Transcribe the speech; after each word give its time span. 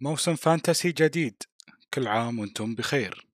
موسم 0.00 0.34
fantasy 0.34 0.92
جديد. 0.92 1.42
كل 1.94 2.08
عام 2.08 2.38
وأنتم 2.38 2.74
بخير. 2.74 3.26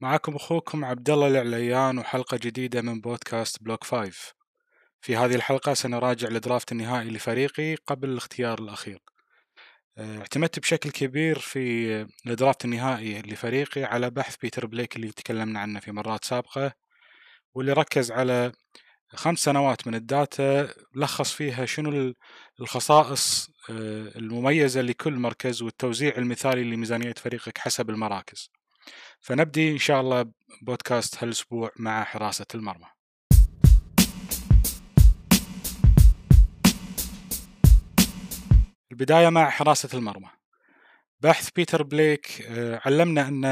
معكم 0.00 0.36
أخوكم 0.36 0.84
عبد 0.84 1.10
الله 1.10 1.28
العليان 1.28 1.98
وحلقة 1.98 2.36
جديدة 2.36 2.82
من 2.82 3.00
بودكاست 3.00 3.62
بلوك 3.62 3.84
5 3.84 4.34
في 5.00 5.16
هذه 5.16 5.34
الحلقة 5.34 5.74
سنراجع 5.74 6.28
ال 6.28 6.35
draft 6.35 6.72
النهائي 6.72 7.10
لفريقي 7.10 7.74
قبل 7.74 8.08
الاختيار 8.08 8.58
الأخير. 8.58 9.02
اعتمدت 9.98 10.58
بشكل 10.58 10.90
كبير 10.90 11.38
في 11.38 12.06
ال 12.26 12.32
draft 12.32 12.64
النهائي 12.64 13.22
لفريقي 13.22 13.84
على 13.84 14.10
بحث 14.10 14.36
بيتر 14.36 14.66
بليك 14.66 14.96
اللي 14.96 15.08
تكلمنا 15.12 15.60
عنه 15.60 15.80
في 15.80 15.92
مرات 15.92 16.24
سابقة 16.24 16.72
واللي 17.54 17.72
ركز 17.72 18.12
على 18.12 18.52
خمس 19.14 19.38
سنوات 19.38 19.86
من 19.86 19.94
ال 19.94 20.09
data 20.09 20.68
لخص 20.94 21.32
فيها 21.32 21.66
شنو 21.66 22.14
الخصائص 22.60 23.50
آه، 23.70 24.12
المميزة 24.16 24.80
لكل 24.80 25.12
مركز 25.12 25.62
والتوزيع 25.62 26.16
المثالي 26.18 26.64
لميزانية 26.64 27.14
فريقك 27.14 27.58
حسب 27.58 27.90
المراكز. 27.90 28.50
فنبدي 29.20 29.72
إن 29.72 29.78
شاء 29.78 30.00
الله 30.00 30.32
بودكاست 30.62 31.24
هالأسبوع 31.24 31.70
مع 31.76 32.04
حراسة 32.04 32.46
المرمى. 32.54 32.97
البداية 38.92 39.28
مع 39.28 39.50
حراسة 39.50 39.88
المرمى. 39.98 40.28
بحث 41.20 41.50
بيتر 41.50 41.82
بليك 41.82 42.42
آه، 42.48 42.80
علمنا 42.84 43.28
أن 43.28 43.44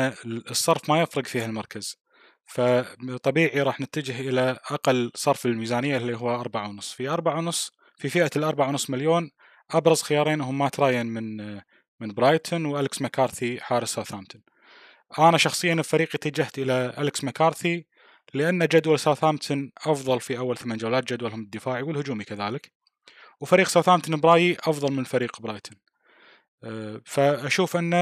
الصرف 0.50 0.90
ما 0.90 1.02
يفرق 1.02 1.26
في 1.26 1.40
هالمركز 1.40 1.98
فطبيعي 2.46 3.62
راح 3.62 3.80
نتجه 3.80 4.20
إلى 4.20 4.58
أقل 4.70 5.10
صرف 5.14 5.46
الميزانية 5.46 5.96
اللي 5.96 6.16
هو 6.16 6.40
أربعة 6.40 6.68
ونص. 6.68 6.92
في 6.92 7.08
أربعة 7.08 7.38
ونص 7.38 7.72
في 7.98 8.08
فئة 8.08 8.30
الأربعة 8.36 8.68
ونص 8.68 8.90
مليون 8.90 9.30
أبرز 9.70 10.02
خيارين 10.02 10.40
هم 10.40 10.58
مات 10.58 10.80
رايان 10.80 11.06
من 11.06 11.56
من 12.00 12.08
برايتون 12.14 12.64
وألكس 12.66 13.02
مكارثي 13.02 13.60
حارس 13.60 13.94
ساوثهامبتون. 13.94 14.42
أنا 15.18 15.38
شخصيا 15.38 15.74
الفريق 15.74 16.08
اتجهت 16.14 16.58
إلى 16.58 16.94
ألكس 16.98 17.24
مكارثي 17.24 17.86
لأن 18.34 18.66
جدول 18.66 18.98
ساوثهامبتون 18.98 19.72
أفضل 19.86 20.20
في 20.20 20.38
أول 20.38 20.56
ثمان 20.56 20.78
جولات 20.78 21.12
جدولهم 21.12 21.40
الدفاعي 21.40 21.82
والهجومي 21.82 22.24
كذلك. 22.24 22.75
وفريق 23.40 23.68
ساوثهامبتون 23.68 24.20
برايي 24.20 24.56
أفضل 24.60 24.92
من 24.92 25.04
فريق 25.04 25.40
برايتون. 25.40 25.78
آه، 26.64 27.00
فأشوف 27.06 27.76
أن 27.76 27.94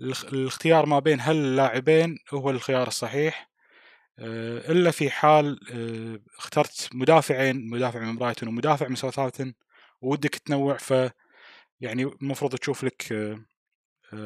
الاختيار 0.00 0.86
ما 0.86 0.98
بين 0.98 1.20
هاللاعبين 1.20 2.18
هو 2.34 2.50
الخيار 2.50 2.88
الصحيح. 2.88 3.50
آه، 4.18 4.72
إلا 4.72 4.90
في 4.90 5.10
حال 5.10 5.60
آه، 5.72 6.38
اخترت 6.38 6.88
مدافعين 6.94 7.70
مدافع 7.70 8.00
من 8.00 8.16
برايتون 8.18 8.48
ومدافع 8.48 8.88
من 8.88 8.96
ساوثهامبتون 8.96 9.54
ودك 10.02 10.34
تنوع 10.34 10.76
ف 10.76 10.94
يعني 11.80 12.04
المفروض 12.22 12.56
تشوف 12.56 12.84
لك 12.84 13.14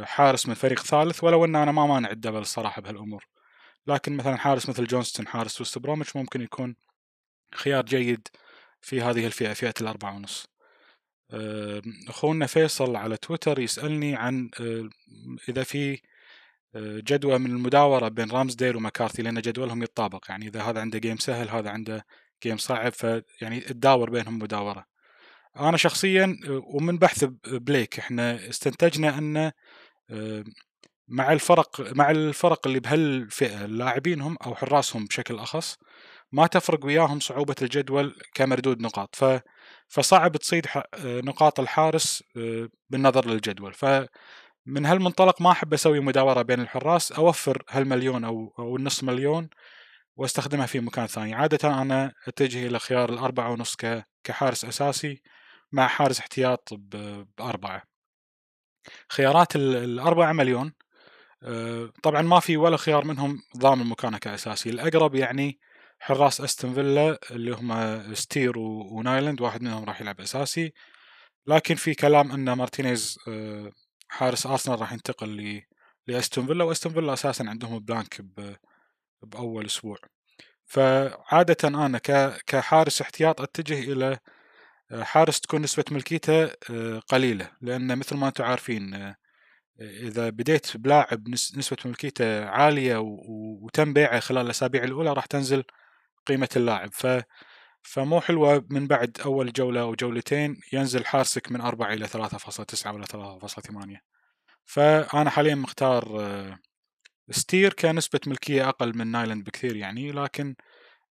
حارس 0.04 0.48
من 0.48 0.54
فريق 0.54 0.80
ثالث 0.82 1.24
ولو 1.24 1.44
أن 1.44 1.56
أنا 1.56 1.72
ما 1.72 1.86
مانع 1.86 2.10
ال 2.10 2.14
double 2.14 2.38
الصراحة 2.38 2.82
بهالأمور. 2.82 3.26
لكن 3.86 4.16
مثلا 4.16 4.36
حارس 4.36 4.68
مثل 4.68 4.86
جونستون 4.86 5.26
حارس 5.28 5.60
وست 5.60 5.78
بروميتش 5.78 6.16
ممكن 6.16 6.40
يكون 6.42 6.76
خيار 7.54 7.84
جيد 7.84 8.28
في 8.80 9.02
هذه 9.02 9.26
الفئة 9.26 9.52
فئة 9.52 9.74
الأربعة 9.80 10.16
ونص. 10.16 10.46
أخونا 12.08 12.46
فيصل 12.46 12.96
على 12.96 13.16
تويتر 13.16 13.58
يسألني 13.58 14.16
عن 14.16 14.50
إذا 15.48 15.62
في 15.62 16.00
جدوى 16.76 17.38
من 17.38 17.50
المداورة 17.50 18.08
بين 18.08 18.30
رامزديل 18.30 18.76
ومكارثي 18.76 19.22
لأن 19.22 19.40
جدولهم 19.40 19.82
يتطابق. 19.82 20.24
يعني 20.28 20.46
إذا 20.46 20.62
هذا 20.62 20.80
عنده 20.80 20.98
جيم 20.98 21.16
سهل 21.16 21.48
هذا 21.48 21.70
عنده 21.70 22.06
جيم 22.42 22.56
صعب 22.56 22.92
فيعني 22.92 23.60
تداور 23.60 24.10
بينهم 24.10 24.38
مداورة. 24.38 24.84
أنا 25.56 25.76
شخصيا 25.76 26.36
ومن 26.48 26.98
بحث 26.98 27.24
بليك 27.46 27.98
إحنا 27.98 28.48
استنتجنا 28.48 29.18
أن 29.18 29.52
مع 31.08 31.32
الفرق 31.32 31.92
مع 31.96 32.10
الفرق 32.10 32.66
اللي 32.66 32.80
بهالفئة 32.80 33.66
لاعبينهم 33.66 34.36
أو 34.46 34.54
حراسهم 34.54 35.04
بشكل 35.04 35.38
أخص 35.38 35.78
ما 36.32 36.46
تفرق 36.46 36.84
وياهم 36.86 37.20
صعوبة 37.20 37.54
الجدول 37.62 38.16
كمردود 38.34 38.80
نقاط. 38.82 39.16
ف 39.16 39.40
فصعب 39.88 40.36
تصيد 40.36 40.66
نقاط 41.04 41.60
الحارس 41.60 42.24
آه، 42.36 42.68
بالنظر 42.90 43.26
للجدول. 43.28 43.74
فمن 43.74 44.86
هالمنطلق 44.86 45.42
ما 45.42 45.50
أحب 45.52 45.74
أسوي 45.74 46.00
مداورة 46.00 46.42
بين 46.42 46.60
الحراس 46.60 47.12
أوفر 47.12 47.62
هالمليون 47.70 48.24
أو 48.24 48.54
أو 48.58 48.76
النص 48.76 49.04
مليون 49.04 49.48
وأستخدمها 50.16 50.66
في 50.66 50.80
مكان 50.80 51.06
ثاني. 51.06 51.34
عادة 51.34 51.82
أنا 51.82 52.12
أتجه 52.28 52.66
إلى 52.66 52.78
خيار 52.78 53.10
الأربعة 53.12 53.50
ونص 53.52 53.76
كحارس 54.24 54.64
أساسي 54.64 55.22
مع 55.72 55.86
حارس 55.88 56.20
احتياط 56.20 56.68
بأربعة. 57.38 57.82
خيارات 59.08 59.56
الأربعة 59.56 60.32
مليون 60.32 60.72
آه، 61.42 61.90
طبعا 62.02 62.22
ما 62.22 62.40
في 62.40 62.56
ولا 62.56 62.76
خيار 62.76 63.04
منهم 63.04 63.38
ضامن 63.58 63.86
مكانه 63.86 64.18
كأساسي. 64.18 64.70
الأقرب 64.70 65.14
يعني 65.14 65.58
حراس 65.98 66.40
أستون 66.40 66.74
فيلا 66.74 67.18
اللي 67.30 67.52
هم 67.52 68.14
ستير 68.14 68.58
ونايلاند 68.58 69.40
واحد 69.40 69.62
منهم 69.62 69.84
راح 69.84 70.00
يلعب 70.00 70.20
أساسي. 70.20 70.72
لكن 71.46 71.74
في 71.74 71.94
كلام 71.94 72.32
إن 72.32 72.52
مارتينيز 72.52 73.18
آه، 73.28 73.72
حارس 74.08 74.46
أرسنال 74.46 74.80
راح 74.80 74.92
ينتقل 74.92 75.62
لأستون 76.06 76.46
فيلا 76.46 76.64
وأستون 76.64 76.92
فيلا 76.92 77.12
أساسا 77.12 77.44
عندهم 77.48 77.78
blank 77.78 78.20
بأول 79.22 79.66
أسبوع. 79.66 79.96
فعادة 80.64 81.68
أنا 81.68 81.98
كحارس 82.46 83.00
احتياط 83.00 83.40
أتجه 83.40 83.92
إلى 83.92 84.18
آه، 84.92 85.02
حارس 85.02 85.40
تكون 85.40 85.62
نسبة 85.62 85.84
ملكيته 85.90 86.44
آه، 86.44 86.98
قليلة. 87.08 87.50
لأن 87.60 87.98
مثل 87.98 88.16
ما 88.16 88.28
أنتم 88.28 88.44
عارفين 88.44 89.14
إذا 89.80 90.30
بديت 90.30 90.76
بلاعب 90.76 91.28
نسبة 91.28 91.76
ملكيته 91.84 92.44
عالية 92.46 92.96
وتم 93.62 93.92
بيعه 93.92 94.20
خلال 94.20 94.44
الأسابيع 94.46 94.84
الأولى 94.84 95.12
راح 95.12 95.26
تنزل 95.26 95.64
قيمة 96.26 96.48
اللاعب. 96.56 96.90
ف 96.92 97.06
فمو 97.82 98.20
حلوة 98.20 98.66
من 98.70 98.86
بعد 98.86 99.18
أول 99.24 99.52
جولة 99.52 99.80
أو 99.80 99.94
جولتين 99.94 100.60
ينزل 100.72 101.06
حارسك 101.06 101.52
من 101.52 101.60
أربعة 101.60 101.92
إلى 101.92 102.06
ثلاثة 102.06 102.38
فاصلة 102.38 102.66
تسعة 102.66 102.92
ولا 102.92 103.06
ثلاثة 103.06 103.38
فاصلة 103.38 103.64
ثمانية. 103.64 104.16
فأنا 104.66 105.30
حاليا 105.30 105.54
مختار 105.54 106.20
آه، 106.20 106.58
ستير 107.30 107.72
كنسبة 107.72 108.20
ملكية 108.26 108.68
أقل 108.68 108.98
من 108.98 109.06
نايلاند 109.06 109.44
بكثير 109.44 109.76
يعني 109.76 110.12
لكن 110.12 110.56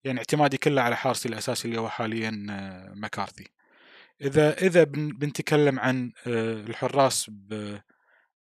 يعني 0.04 0.20
اعتمادي 0.20 0.58
كله 0.58 0.82
على 0.82 0.96
حارسي 0.98 1.30
الأساسي 1.30 1.68
اللي 1.68 1.80
هو 1.80 1.90
حاليا 1.90 2.48
آه، 2.50 2.94
مكارثي 2.96 3.48
إذا 4.22 4.58
إذا 4.58 4.84
بنتكلم 4.84 5.80
عن 5.80 6.12
آه، 6.28 6.54
الحراس 6.54 7.32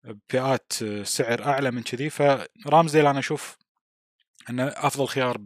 بفئات 0.03 0.73
سعر 1.03 1.45
أعلى 1.45 1.71
من 1.71 1.83
كذي 1.83 2.09
ف 2.09 2.20
Ramsdale 2.20 3.07
أنا 3.07 3.19
أشوف 3.19 3.57
أنه 4.49 4.67
أفضل 4.67 5.07
خيار 5.07 5.37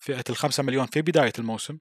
فئة 0.00 0.24
الخمسة 0.30 0.62
مليون 0.62 0.86
في 0.86 1.02
بداية 1.02 1.32
الموسم. 1.38 1.78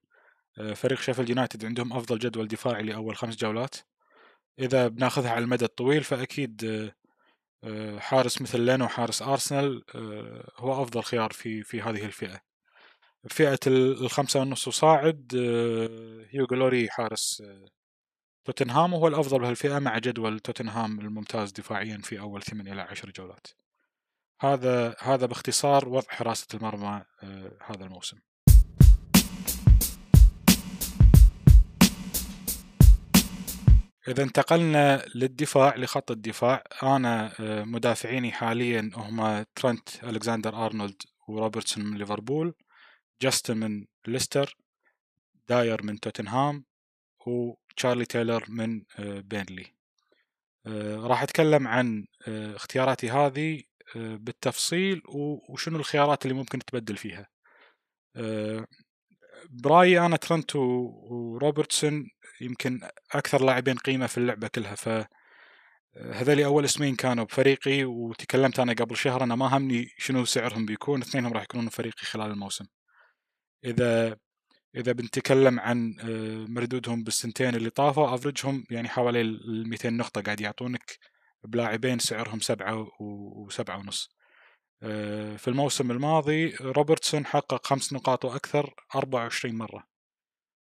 آه، 0.59 0.73
فريق 0.73 0.99
شيفيلد 1.01 1.29
يونايتد 1.29 1.65
عندهم 1.65 1.93
أفضل 1.93 2.19
جدول 2.19 2.47
دفاعي 2.47 2.83
لأول 2.83 3.17
خمس 3.17 3.35
جولات. 3.35 3.75
إذا 4.59 4.87
بناخذها 4.87 5.31
على 5.31 5.43
المدى 5.43 5.65
الطويل 5.65 6.03
فأكيد 6.03 6.65
آه، 6.65 6.93
آه، 7.63 7.99
حارس 7.99 8.41
مثل 8.41 8.61
لينو 8.61 8.87
حارس 8.87 9.21
أرسنال 9.21 9.83
هو 10.57 10.83
أفضل 10.83 11.03
خيار 11.03 11.31
في 11.33 11.63
في 11.63 11.81
هذه 11.81 12.05
الفئة. 12.05 12.41
فئة 13.29 13.59
الخمسة 13.67 14.39
ونص 14.39 14.67
وصاعد 14.67 15.31
هيوغو 16.33 16.55
لوري 16.55 16.89
حارس 16.89 17.43
توتنهام 18.45 18.93
وهو 18.93 19.07
الأفضل 19.07 19.39
بهالفئة 19.39 19.79
مع 19.79 19.97
جدول 19.97 20.39
توتنهام 20.39 20.99
الممتاز 20.99 21.51
دفاعيا 21.51 21.97
في 22.03 22.19
أول 22.19 22.43
ثمان 22.43 22.67
إلى 22.67 22.81
عشر 22.81 23.09
جولات. 23.11 23.47
هذا 24.41 24.95
هذا 24.99 25.25
باختصار 25.25 25.89
وضع 25.89 26.07
حراسة 26.09 26.47
المرمى 26.53 27.03
آه، 27.23 27.51
هذا 27.65 27.85
الموسم. 27.85 28.17
إذا 34.07 34.23
انتقلنا 34.23 35.05
للدفاع 35.15 35.75
لخط 35.75 36.11
الدفاع. 36.11 36.63
أنا 36.83 37.31
آه، 37.39 37.63
مدافعيني 37.63 38.31
حاليا 38.31 38.91
هم 38.95 39.45
ترنت 39.55 40.03
ألكسندر 40.03 40.65
أرنولد 40.65 41.01
وروبرتسون 41.27 41.85
من 41.85 41.97
ليفربول 41.97 42.55
جاستن 43.21 43.57
من 43.57 43.85
ليستر 44.07 44.57
داير 45.49 45.83
من 45.83 45.99
توتنهام 45.99 46.65
وتشارلي 47.27 48.05
تايلر 48.05 48.45
من 48.49 48.83
آه، 48.99 49.19
بينلي 49.19 49.65
راح 51.07 51.23
أتكلم 51.23 51.67
عن 51.67 52.05
اختياراتي 52.27 53.09
هذه. 53.09 53.68
بالتفصيل 53.95 55.01
وشنو 55.49 55.77
الخيارات 55.77 56.25
اللي 56.25 56.33
ممكن 56.35 56.59
تبدل 56.59 56.97
فيها. 56.97 57.27
آه، 58.15 58.65
برأيي 59.49 59.99
أنا 60.05 60.17
ترنت 60.17 60.55
وروبرتسون 60.55 62.09
يمكن 62.41 62.81
أكثر 63.11 63.43
لاعبين 63.45 63.77
قيمة 63.77 64.07
في 64.07 64.17
اللعبة 64.17 64.47
كلها 64.47 64.75
ف 64.75 64.89
هذول 65.97 66.43
أول 66.43 66.65
اسمين 66.65 66.95
كانوا 66.95 67.23
بفريقي 67.25 67.83
وتكلمت 67.85 68.59
أنا 68.59 68.73
قبل 68.73 68.97
شهر 68.97 69.23
أنا 69.23 69.35
ما 69.35 69.57
همني 69.57 69.89
شنو 69.97 70.25
سعرهم 70.25 70.65
بيكون 70.65 71.01
اثنينهم 71.01 71.33
راح 71.33 71.43
يكونون 71.43 71.69
فريقي 71.69 72.05
خلال 72.05 72.31
الموسم. 72.31 72.65
إذا 73.65 74.17
إذا 74.75 74.91
بنتكلم 74.91 75.59
عن 75.59 75.95
مردودهم 76.49 77.03
بالسنتين 77.03 77.55
اللي 77.55 77.69
طافوا 77.69 78.15
افرجهم 78.15 78.65
يعني 78.71 78.89
حوالي 78.89 79.21
ال 79.21 79.69
200 79.69 79.89
نقطة 79.89 80.21
قاعد 80.21 80.41
يعطونك 80.41 80.97
بلاعبين 81.43 81.99
سعرهم 81.99 82.39
سبعة 82.39 82.87
وسبعة 82.99 83.77
ونص. 83.77 84.09
في 85.37 85.47
الموسم 85.47 85.91
الماضي 85.91 86.55
روبرتسون 86.55 87.25
حقق 87.25 87.67
خمس 87.67 87.93
نقاط 87.93 88.25
وأكثر 88.25 88.73
24 88.95 89.55
مرة 89.55 89.87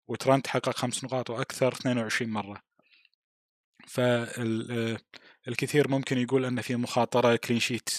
وترنت 0.07 0.47
حقق 0.47 0.77
خمس 0.77 1.03
نقاط 1.03 1.29
وأكثر 1.29 1.73
22 1.73 2.29
مرة. 2.31 2.61
فالكثير 3.87 4.97
ممكن 5.89 6.17
يقول 6.17 6.45
أن 6.45 6.61
في 6.61 6.75
مخاطرة 6.75 7.35
كلين 7.35 7.59
شيت. 7.59 7.89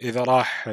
إذا 0.00 0.20
راح 0.22 0.70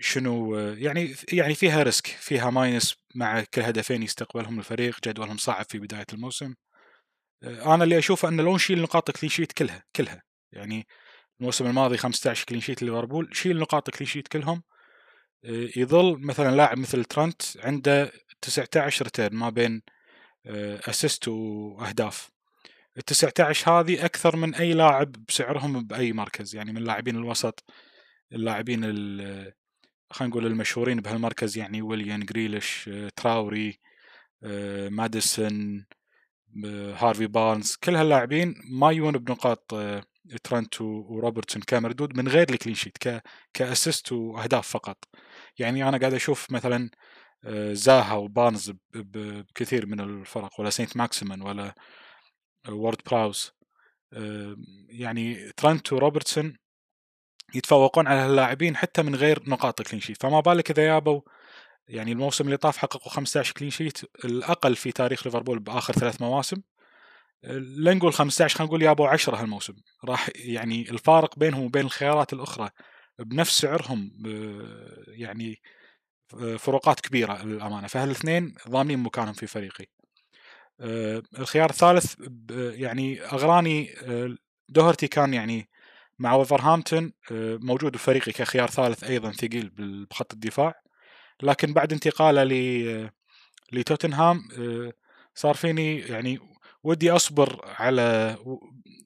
شنو 0.00 0.58
يعني 0.58 1.14
يعني 1.32 1.54
فيها 1.54 1.82
risk 1.82 2.06
فيها 2.06 2.50
minus 2.50 2.96
مع 3.14 3.44
كل 3.54 3.62
هدفين 3.62 4.02
يستقبلهم 4.02 4.58
الفريق 4.58 4.96
جدولهم 5.04 5.36
صعب 5.36 5.64
في 5.68 5.78
بداية 5.78 6.06
الموسم. 6.12 6.54
أنا 7.42 7.84
اللي 7.84 7.98
أشوفه 7.98 8.28
انه 8.28 8.42
لو 8.42 8.54
نشيل 8.54 8.82
نقاط 8.82 9.10
clean 9.10 9.30
sheet 9.30 9.52
كلها 9.52 9.84
كلها. 9.96 10.22
يعني 10.52 10.86
الموسم 11.40 11.66
الماضي 11.66 11.96
15 11.96 12.46
clean 12.46 12.60
sheet 12.60 12.82
ليفربول 12.82 13.30
شيل 13.32 13.58
نقاط 13.58 13.90
clean 13.90 14.08
sheet 14.08 14.28
كلهم 14.28 14.62
يظل 15.76 16.18
مثلا 16.20 16.56
لاعب 16.56 16.78
مثل 16.78 17.04
ترنت 17.04 17.42
عنده 17.58 18.12
19 18.40 19.04
return 19.04 19.36
ما 19.36 19.50
بين 19.50 19.82
assist 20.46 21.28
وأهداف. 21.28 22.30
ال 22.98 23.02
19 23.04 23.80
هذه 23.80 24.04
أكثر 24.04 24.36
من 24.36 24.54
أي 24.54 24.72
لاعب 24.72 25.12
بسعرهم 25.28 25.84
بأي 25.86 26.12
مركز. 26.12 26.56
يعني 26.56 26.72
من 26.72 26.84
لاعبين 26.84 27.16
الوسط 27.16 27.64
اللاعبين 28.32 28.82
خلينا 30.10 30.30
نقول 30.30 30.46
المشهورين 30.46 31.00
بهالمركز 31.00 31.58
يعني 31.58 31.82
ويليان 31.82 32.24
جريليش 32.24 32.90
تراوري 33.16 33.78
ماديسون 34.90 35.86
هارفي 36.96 37.26
بارنز 37.26 37.76
كل 37.84 37.96
هاللاعبين 37.96 38.54
ما 38.70 38.90
يجون 38.90 39.12
بنقاط 39.12 39.74
ترنت 40.44 40.80
وروبرتسون 40.80 41.62
كمردود 41.62 42.16
من 42.16 42.28
غير 42.28 42.50
ال 42.50 42.54
clean 42.54 42.74
sheet 42.74 42.98
ك 43.54 43.62
assist 43.62 44.12
وأهداف 44.12 44.68
فقط. 44.68 45.04
يعني 45.58 45.88
أنا 45.88 45.98
قاعد 45.98 46.14
أشوف 46.14 46.50
مثلا 46.50 46.90
زاها 47.72 48.14
وبارنز 48.14 48.72
بكثير 48.94 49.86
من 49.86 50.00
الفرق 50.00 50.60
ولا 50.60 50.70
سينت 50.70 50.96
ماكسيمان 50.96 51.42
ولا 51.42 51.74
وورد 52.68 52.98
براوس. 53.06 53.52
يعني 54.88 55.52
ترنت 55.52 55.92
وروبرتسون 55.92 56.56
يتفوقون 57.54 58.06
على 58.06 58.26
اللاعبين 58.26 58.76
حتى 58.76 59.02
من 59.02 59.14
غير 59.14 59.42
نقاط 59.46 59.82
clean 59.82 60.00
sheet. 60.00 60.22
فما 60.22 60.40
بالك 60.40 60.70
إذا 60.70 60.86
يابوا 60.86 61.20
يعني 61.88 62.12
الموسم 62.12 62.44
اللي 62.44 62.56
طاف 62.56 62.76
حققوا 62.76 63.12
15 63.12 63.52
clean 63.52 63.70
sheet 63.70 63.98
الأقل 64.24 64.76
في 64.76 64.92
تاريخ 64.92 65.26
ليفربول 65.26 65.58
بآخر 65.58 65.92
ثلاث 65.92 66.22
مواسم. 66.22 66.62
لا 67.42 67.94
نقول 67.94 68.12
15 68.12 68.56
خلينا 68.56 68.68
نقول 68.68 68.82
يابوا 68.82 69.08
10 69.08 69.36
هالموسم. 69.36 69.74
راح 70.04 70.30
يعني 70.36 70.90
الفارق 70.90 71.38
بينهم 71.38 71.64
وبين 71.64 71.84
الخيارات 71.84 72.32
الأخرى 72.32 72.70
بنفس 73.18 73.58
سعرهم 73.58 74.12
يعني 75.08 75.60
فروقات 76.58 77.00
كبيرة 77.00 77.42
للأمانة. 77.42 77.86
فهالاثنين 77.86 78.54
ضامنين 78.68 78.98
مكانهم 78.98 79.32
في 79.32 79.46
فريقي. 79.46 79.86
الخيار 81.38 81.70
الثالث 81.70 82.14
يعني 82.50 83.22
أغراني 83.22 83.94
دوهرتي 84.68 85.08
كان 85.08 85.34
يعني 85.34 85.68
مع 86.18 86.34
وفرهامبتون 86.34 87.12
موجود 87.30 87.92
بفريقي 87.92 88.32
كخيار 88.32 88.70
ثالث 88.70 89.04
أيضا 89.04 89.32
ثقيل 89.32 89.70
بخط 90.10 90.32
الدفاع. 90.32 90.74
لكن 91.42 91.72
بعد 91.72 91.92
انتقاله 91.92 92.44
ل 92.44 93.10
لتوتنهام 93.72 94.48
صار 95.34 95.54
فيني 95.54 95.98
يعني 95.98 96.38
ودي 96.82 97.10
أصبر 97.10 97.60
على 97.78 98.36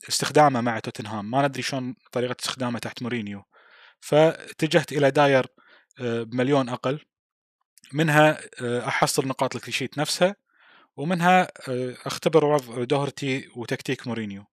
استخدامه 0.08 0.61
مع 0.61 0.79
توتنهام. 0.79 1.31
ما 1.31 1.49
ندري 1.49 1.62
شلون 1.62 1.94
طريقة 2.12 2.37
استخدامه 2.40 2.79
تحت 2.79 3.02
مورينيو. 3.02 3.43
فاتجهت 4.00 4.93
إلى 4.93 5.11
داير 5.11 5.46
بمليون 6.00 6.69
أقل. 6.69 7.00
منها 7.93 8.40
أحصل 8.88 9.29
نقاط 9.29 9.56
ال 9.56 9.60
clean 9.60 9.79
sheet 9.79 9.98
نفسها. 9.99 10.37
ومنها 10.96 11.49
أختبر 12.06 12.44
وضع 12.44 12.84
دوهرتي 12.84 13.49
وتكتيك 13.56 14.06
مورينيو. 14.06 14.44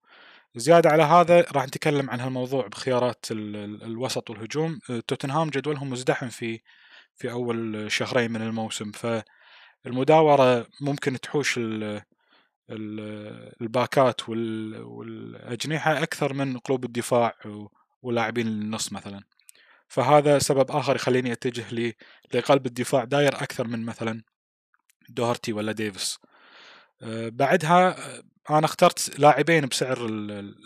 زيادة 0.55 0.89
على 0.89 1.03
هذا 1.03 1.45
راح 1.51 1.65
نتكلم 1.65 2.09
عن 2.09 2.19
هالموضوع 2.19 2.67
بخيارات 2.67 3.25
الوسط 3.31 4.29
والهجوم. 4.29 4.79
توتنهام 5.07 5.49
جدولهم 5.49 5.89
مزدحم 5.89 6.29
في 6.29 6.59
في 7.19 7.31
أول 7.31 7.91
شهرين 7.91 8.31
من 8.31 8.41
الموسم 8.41 8.91
فالمداورة 8.91 10.67
ممكن 10.81 11.19
تحوش 11.19 11.59
الباكات 13.61 14.29
والأجنحة 14.29 16.03
أكثر 16.03 16.33
من 16.33 16.57
قلوب 16.57 16.85
الدفاع 16.85 17.35
ولاعبين 18.01 18.47
النص 18.47 18.93
مثلا. 18.93 19.23
فهذا 19.87 20.39
سبب 20.39 20.71
آخر 20.71 20.95
يخليني 20.95 21.31
أتجه 21.31 21.95
لقلب 22.33 22.65
الدفاع 22.65 23.03
داير 23.03 23.35
أكثر 23.35 23.67
من 23.67 23.85
مثلا 23.85 24.23
دوهرتي 25.09 25.53
ولا 25.53 25.71
ديفيس. 25.71 26.19
بعدها 27.27 27.95
أنا 28.49 28.65
اخترت 28.65 29.19
لاعبين 29.19 29.65
بسعر 29.65 30.05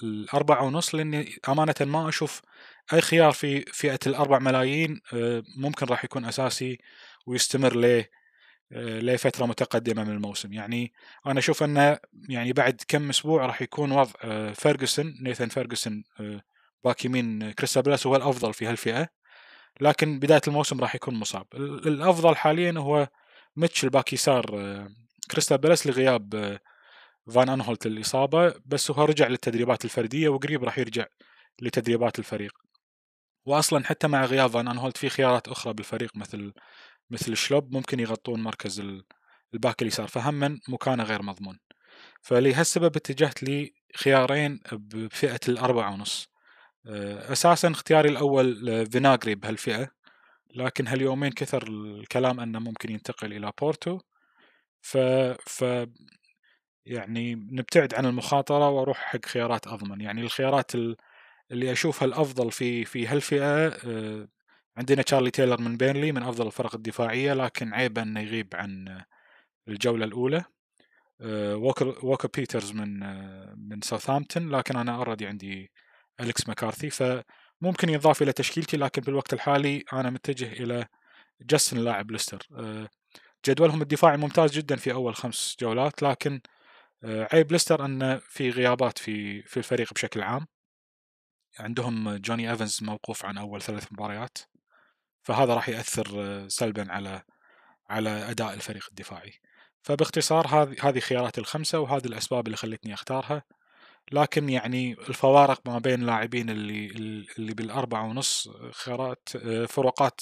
الأربعة 0.03 0.63
ونص 0.63 0.95
لأني 0.95 1.35
أمانة 1.49 1.75
ما 1.81 2.09
أشوف 2.09 2.41
أي 2.93 3.01
خيار 3.01 3.31
في 3.31 3.61
فئة 3.61 3.99
الأربع 4.07 4.39
ملايين 4.39 5.01
ممكن 5.57 5.85
راح 5.85 6.03
يكون 6.05 6.25
أساسي 6.25 6.79
ويستمر 7.25 7.75
له 7.75 8.05
لفترة 8.75 9.45
متقدمة 9.45 10.03
من 10.03 10.09
الموسم. 10.09 10.53
يعني 10.53 10.93
أنا 11.27 11.39
أشوف 11.39 11.63
أنه 11.63 11.99
يعني 12.29 12.53
بعد 12.53 12.81
كم 12.87 13.09
أسبوع 13.09 13.45
راح 13.45 13.61
يكون 13.61 13.91
وضع 13.91 14.11
فيرجسون 14.53 15.15
نيثن 15.21 15.47
فيرجسون 15.47 16.03
back 16.83 17.05
يمين 17.05 17.51
كريستال 17.51 17.97
هو 18.05 18.15
الأفضل 18.15 18.53
في 18.53 18.65
هالفئة 18.65 19.09
لكن 19.81 20.19
بداية 20.19 20.41
الموسم 20.47 20.79
راح 20.81 20.95
يكون 20.95 21.15
مصاب. 21.15 21.45
الأفضل 21.85 22.35
حاليا 22.35 22.73
هو 22.77 23.07
ميتشل 23.55 23.89
back 23.89 24.13
يسار 24.13 24.45
كريستال 25.31 25.57
بالاس 25.57 25.87
لغياب 25.87 26.59
فان 27.27 27.49
انهولت 27.49 27.85
الإصابة 27.85 28.53
بس 28.65 28.91
هو 28.91 29.05
رجع 29.05 29.27
للتدريبات 29.27 29.85
الفردية 29.85 30.29
وقريب 30.29 30.63
راح 30.63 30.77
يرجع 30.79 31.05
لتدريبات 31.61 32.19
الفريق. 32.19 32.53
واصلا 33.45 33.85
حتى 33.85 34.07
مع 34.07 34.25
غياب 34.25 34.49
فان 34.49 34.67
انهولت 34.67 34.97
في 34.97 35.09
خيارات 35.09 35.47
أخرى 35.47 35.73
بالفريق 35.73 36.17
مثل 36.17 36.53
مثل 37.09 37.37
شلوب 37.37 37.73
ممكن 37.73 37.99
يغطون 37.99 38.43
مركز 38.43 38.83
ال 39.53 39.59
back 39.59 39.81
اليسار 39.81 40.07
فهم 40.07 40.59
مكانه 40.69 41.03
غير 41.03 41.21
مضمون. 41.21 41.59
فلهالسبب 42.21 42.95
اتجهت 42.95 43.43
لي 43.43 43.73
خيارين 43.97 44.59
بفئة 44.71 45.39
الأربعة 45.49 45.93
ونص. 45.93 46.29
أساسا 46.87 47.71
اختياري 47.71 48.09
الأول 48.09 48.85
فيناغري 48.91 49.35
بهالفئة 49.35 49.91
لكن 50.55 50.87
هاليومين 50.87 51.31
كثر 51.31 51.67
الكلام 51.67 52.39
أنه 52.39 52.59
ممكن 52.59 52.91
ينتقل 52.91 53.33
إلى 53.33 53.51
بورتو. 53.61 53.99
ف, 54.81 54.97
ف 55.47 55.63
يعني 56.85 57.35
نبتعد 57.35 57.93
عن 57.93 58.05
المخاطرة 58.05 58.69
وأروح 58.69 58.97
حق 58.97 59.25
خيارات 59.25 59.67
أضمن. 59.67 60.01
يعني 60.01 60.21
الخيارات 60.21 60.71
اللي 61.51 61.71
أشوفها 61.71 62.05
الأفضل 62.05 62.51
في 62.51 62.85
في 62.85 63.07
هالفئة 63.07 63.67
آه، 63.67 64.27
عندنا 64.77 65.01
تشارلي 65.01 65.31
تايلر 65.31 65.61
من 65.61 65.77
بيرنلي 65.77 66.11
من 66.11 66.23
أفضل 66.23 66.47
الفرق 66.47 66.75
الدفاعية 66.75 67.33
لكن 67.33 67.73
عيب 67.73 67.99
إنه 67.99 68.19
يغيب 68.19 68.47
عن 68.55 69.03
الجولة 69.67 70.05
الأولى. 70.05 70.43
آه، 71.21 71.55
ووكر 71.55 72.05
ووكر 72.05 72.29
بيترز 72.37 72.71
من 72.73 73.03
آه، 73.03 73.53
من 73.57 73.81
ساوثهامبتون 73.81 74.49
لكن 74.49 74.77
أنا 74.77 74.95
already 74.95 75.27
عندي 75.27 75.71
أليكس 76.21 76.49
مكارثي 76.49 76.89
فممكن 76.89 77.89
ينضاف 77.89 78.21
إلى 78.21 78.33
تشكيلتي 78.33 78.77
لكن 78.77 79.01
في 79.01 79.09
الوقت 79.09 79.33
الحالي 79.33 79.83
أنا 79.93 80.09
متجه 80.09 80.53
إلى 80.63 80.85
جاستن 81.41 81.77
لاعب 81.77 82.11
ليستر. 82.11 82.47
جدولهم 83.47 83.81
الدفاعي 83.81 84.17
ممتاز 84.17 84.51
جدا 84.51 84.75
في 84.75 84.93
أول 84.93 85.15
خمس 85.15 85.57
جولات 85.61 86.03
لكن 86.03 86.41
عيب 87.03 87.51
ليستر 87.51 87.85
إن 87.85 88.19
في 88.19 88.49
غيابات 88.49 88.97
في 88.97 89.41
في 89.41 89.57
الفريق 89.57 89.93
بشكل 89.93 90.21
عام. 90.21 90.47
عندهم 91.59 92.15
جوني 92.15 92.51
إيفنز 92.51 92.79
موقوف 92.83 93.25
عن 93.25 93.37
أول 93.37 93.61
ثلاث 93.61 93.93
مباريات. 93.93 94.37
فهذا 95.23 95.53
راح 95.53 95.69
يأثر 95.69 96.07
آه، 96.15 96.47
سلبا 96.47 96.91
على 96.91 97.21
على 97.89 98.09
أداء 98.09 98.53
الفريق 98.53 98.87
الدفاعي. 98.89 99.33
فباختصار 99.83 100.47
هذه 100.47 100.75
هذه 100.81 100.99
خيارات 100.99 101.37
الخمسة 101.39 101.79
وهذه 101.79 102.05
الأسباب 102.05 102.45
اللي 102.47 102.57
خلتني 102.57 102.93
أختارها. 102.93 103.43
لكن 104.11 104.49
يعني 104.49 104.93
الفوارق 104.93 105.61
ما 105.67 105.79
بين 105.79 106.01
اللاعبين 106.01 106.49
اللي 106.49 106.87
اللي 107.37 107.53
بالأربعة 107.53 108.03
ونص 108.05 108.49
خيارات 108.71 109.29
آه، 109.35 109.65
فروقات 109.65 110.21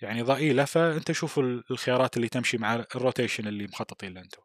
يعني 0.00 0.22
ضئيلة. 0.22 0.64
فأنت 0.64 1.12
شوف 1.12 1.38
الخيارات 1.38 2.16
اللي 2.16 2.28
تمشي 2.28 2.58
مع 2.58 2.74
الروتيشن 2.74 3.48
اللي 3.48 3.64
مخططين 3.66 4.14
له 4.14 4.20
أنتم. 4.20 4.42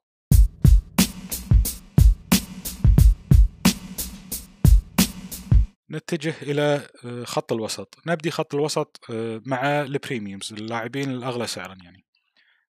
نتجه 5.92 6.34
إلى 6.42 6.88
خط 7.26 7.54
الوسط. 7.54 7.96
نبدي 8.08 8.32
خط 8.32 8.56
الوسط 8.56 9.06
مع 9.46 9.82
ال 9.82 9.90
premiums 9.90 10.54
اللاعبين 10.54 11.12
الأغلى 11.12 11.48
سعرا 11.48 11.78
يعني. 11.84 12.06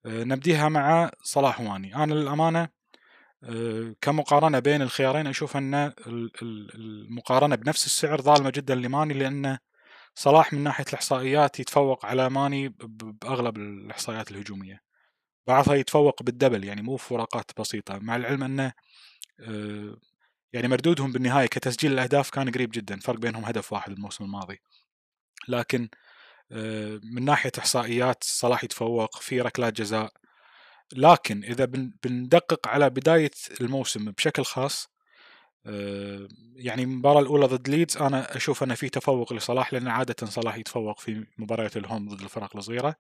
نبديها 0.07 0.69
مع 0.69 1.11
صلاح 1.23 1.61
وماني 1.61 1.95
أنا 1.97 2.15
للأمانة 2.15 2.69
كمقارنة 4.01 4.59
بين 4.59 4.83
الخيارين 4.83 5.27
أشوف 5.27 5.57
أن 5.57 5.93
المقارنة 6.75 7.57
بنفس 7.57 7.87
السعر 7.87 8.21
ظالمة 8.23 8.51
جدا 8.51 8.75
لماني 8.75 9.15
لأن 9.15 9.59
صلاح 10.15 10.53
من 10.53 10.63
ناحية 10.63 10.85
الإحصائيات 10.89 11.61
يتفوق 11.61 12.07
على 12.07 12.31
ماني 12.31 12.69
بأغلب 12.79 13.57
الإحصائيات 13.57 14.31
الهجومية. 14.31 14.81
بعضها 15.47 15.75
يتفوق 15.75 16.23
بال 16.23 16.33
double 16.33 16.65
يعني 16.65 16.83
مو 16.83 16.97
فروقات 16.97 17.51
بسيطة. 17.61 17.99
مع 17.99 18.17
العلم 18.17 18.43
انه 18.43 18.73
آه، 19.41 19.97
يعني 20.57 20.69
مردودهم 20.69 21.13
بالنهاية 21.13 21.47
كتسجيل 21.47 21.93
الأهداف 21.93 22.31
كان 22.31 22.51
قريب 22.51 22.71
جدا 22.71 23.01
فرق 23.01 23.19
بينهم 23.19 23.45
هدف 23.45 23.73
واحد 23.73 23.93
الموسم 23.93 24.25
الماضي. 24.25 24.61
لكن 25.49 25.89
آه، 26.53 27.01
من 27.03 27.25
ناحية 27.25 27.53
إحصائيات 27.59 28.25
صلاح 28.25 28.65
يتفوق 28.65 29.17
في 29.21 29.41
ركلات 29.41 29.73
جزاء. 29.73 30.13
لكن 30.93 31.45
إذا 31.45 31.65
بندقق 32.05 32.69
على 32.69 32.91
بداية 32.91 33.31
الموسم 33.61 34.11
بشكل 34.11 34.45
خاص 34.45 34.89
آه، 35.67 36.29
يعني 36.57 36.83
المباراة 36.83 37.21
الأولى 37.21 37.47
ضد 37.47 37.69
ليدز 37.69 37.97
أنا 37.97 38.37
أشوف 38.37 38.63
انه 38.63 38.75
في 38.75 38.89
تفوق 38.89 39.33
لصلاح 39.33 39.73
لأن 39.73 39.89
عادة 39.89 40.27
صلاح 40.27 40.57
يتفوق 40.57 41.01
في 41.01 41.27
مباريات 41.39 41.77
الهوم 41.77 42.09
ضد 42.09 42.21
الفرق 42.23 42.57
الصغيرة. 42.57 42.97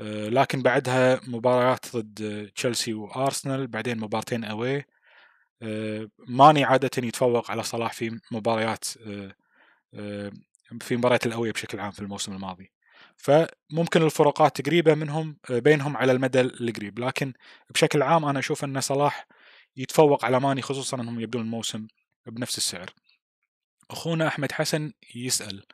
آه، 0.00 0.28
لكن 0.28 0.62
بعدها 0.62 1.20
مباريات 1.26 1.96
ضد 1.96 2.50
تشيلسي 2.56 2.94
وأرسنال 2.94 3.66
بعدين 3.66 3.98
مبارتين 4.00 4.44
أوي. 4.44 4.84
ماني 6.28 6.64
عادة 6.64 6.90
يتفوق 6.98 7.50
على 7.50 7.62
صلاح 7.62 7.92
في 7.92 8.20
مباريات 8.32 8.84
في 10.80 10.96
مباريات 10.96 11.26
الاويه 11.26 11.52
بشكل 11.52 11.80
عام 11.80 11.90
في 11.90 12.00
الموسم 12.00 12.32
الماضي. 12.32 12.72
فممكن 13.16 14.02
الفروقات 14.02 14.66
قريبة 14.66 14.94
منهم 14.94 15.36
بينهم 15.50 15.96
على 15.96 16.12
المدى 16.12 16.40
القريب. 16.40 16.98
لكن 16.98 17.32
بشكل 17.70 18.02
عام 18.02 18.24
أنا 18.24 18.38
أشوف 18.38 18.64
أن 18.64 18.80
صلاح 18.80 19.26
يتفوق 19.76 20.24
على 20.24 20.40
ماني 20.40 20.62
خصوصا 20.62 21.00
أنهم 21.00 21.20
يبدون 21.20 21.42
الموسم 21.42 21.86
بنفس 22.26 22.58
السعر. 22.58 22.90
أخونا 23.90 24.28
أحمد 24.28 24.52
حسن 24.52 24.92
يسأل 25.14 25.64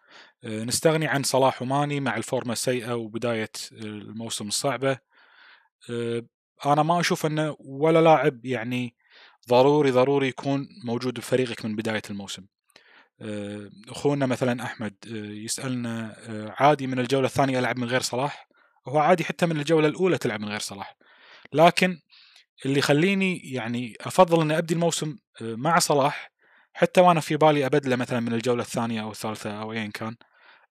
آه، 0.45 0.65
نستغني 0.65 1.07
عن 1.07 1.23
صلاح 1.23 1.63
وماني 1.63 2.01
مع 2.01 2.17
الفورمة 2.17 2.53
السيئة 2.53 2.93
وبداية 2.93 3.51
الموسم 3.73 4.49
الصعبة؟ 4.49 4.99
آه، 5.91 6.23
أنا 6.67 6.83
ما 6.83 7.01
أشوف 7.01 7.27
انه 7.27 7.57
ولا 7.61 8.03
لاعب 8.03 8.45
يعني 8.45 8.95
ضروري 9.49 9.91
ضروري 9.91 10.29
يكون 10.29 10.69
موجود 10.85 11.15
بفريقك 11.15 11.65
من 11.65 11.77
بداية 11.77 12.03
الموسم. 12.11 12.47
آه، 13.21 13.71
أخونا 13.89 14.27
مثلا 14.27 14.63
أحمد 14.63 14.95
يسألنا 15.45 16.17
عادي 16.59 16.87
من 16.87 16.99
الجولة 16.99 17.27
الثانية 17.27 17.59
العب 17.59 17.79
من 17.79 17.89
غير 17.89 18.01
صلاح؟ 18.01 18.49
هو 18.89 18.99
عادي 18.99 19.25
حتى 19.25 19.47
من 19.47 19.61
الجولة 19.61 19.89
الأولى 19.89 20.19
تلعب 20.19 20.41
من 20.41 20.49
غير 20.49 20.61
صلاح. 20.61 20.97
لكن 21.53 22.01
اللي 22.67 22.79
يخليني 22.79 23.39
يعني 23.39 23.97
أفضل 24.01 24.41
إني 24.41 24.59
أبدي 24.59 24.75
الموسم 24.75 25.17
آه، 25.43 25.55
مع 25.55 25.79
صلاح 25.79 26.31
حتى 26.73 27.01
وأنا 27.01 27.21
في 27.21 27.37
بالي 27.37 27.67
أبدله 27.67 27.97
مثلا 27.97 28.21
من 28.21 28.33
الجولة 28.33 28.63
الثانية 28.63 29.03
أو 29.03 29.11
الثالثة 29.11 29.51
أو 29.51 29.73
ايا 29.73 29.87
كان 29.87 30.17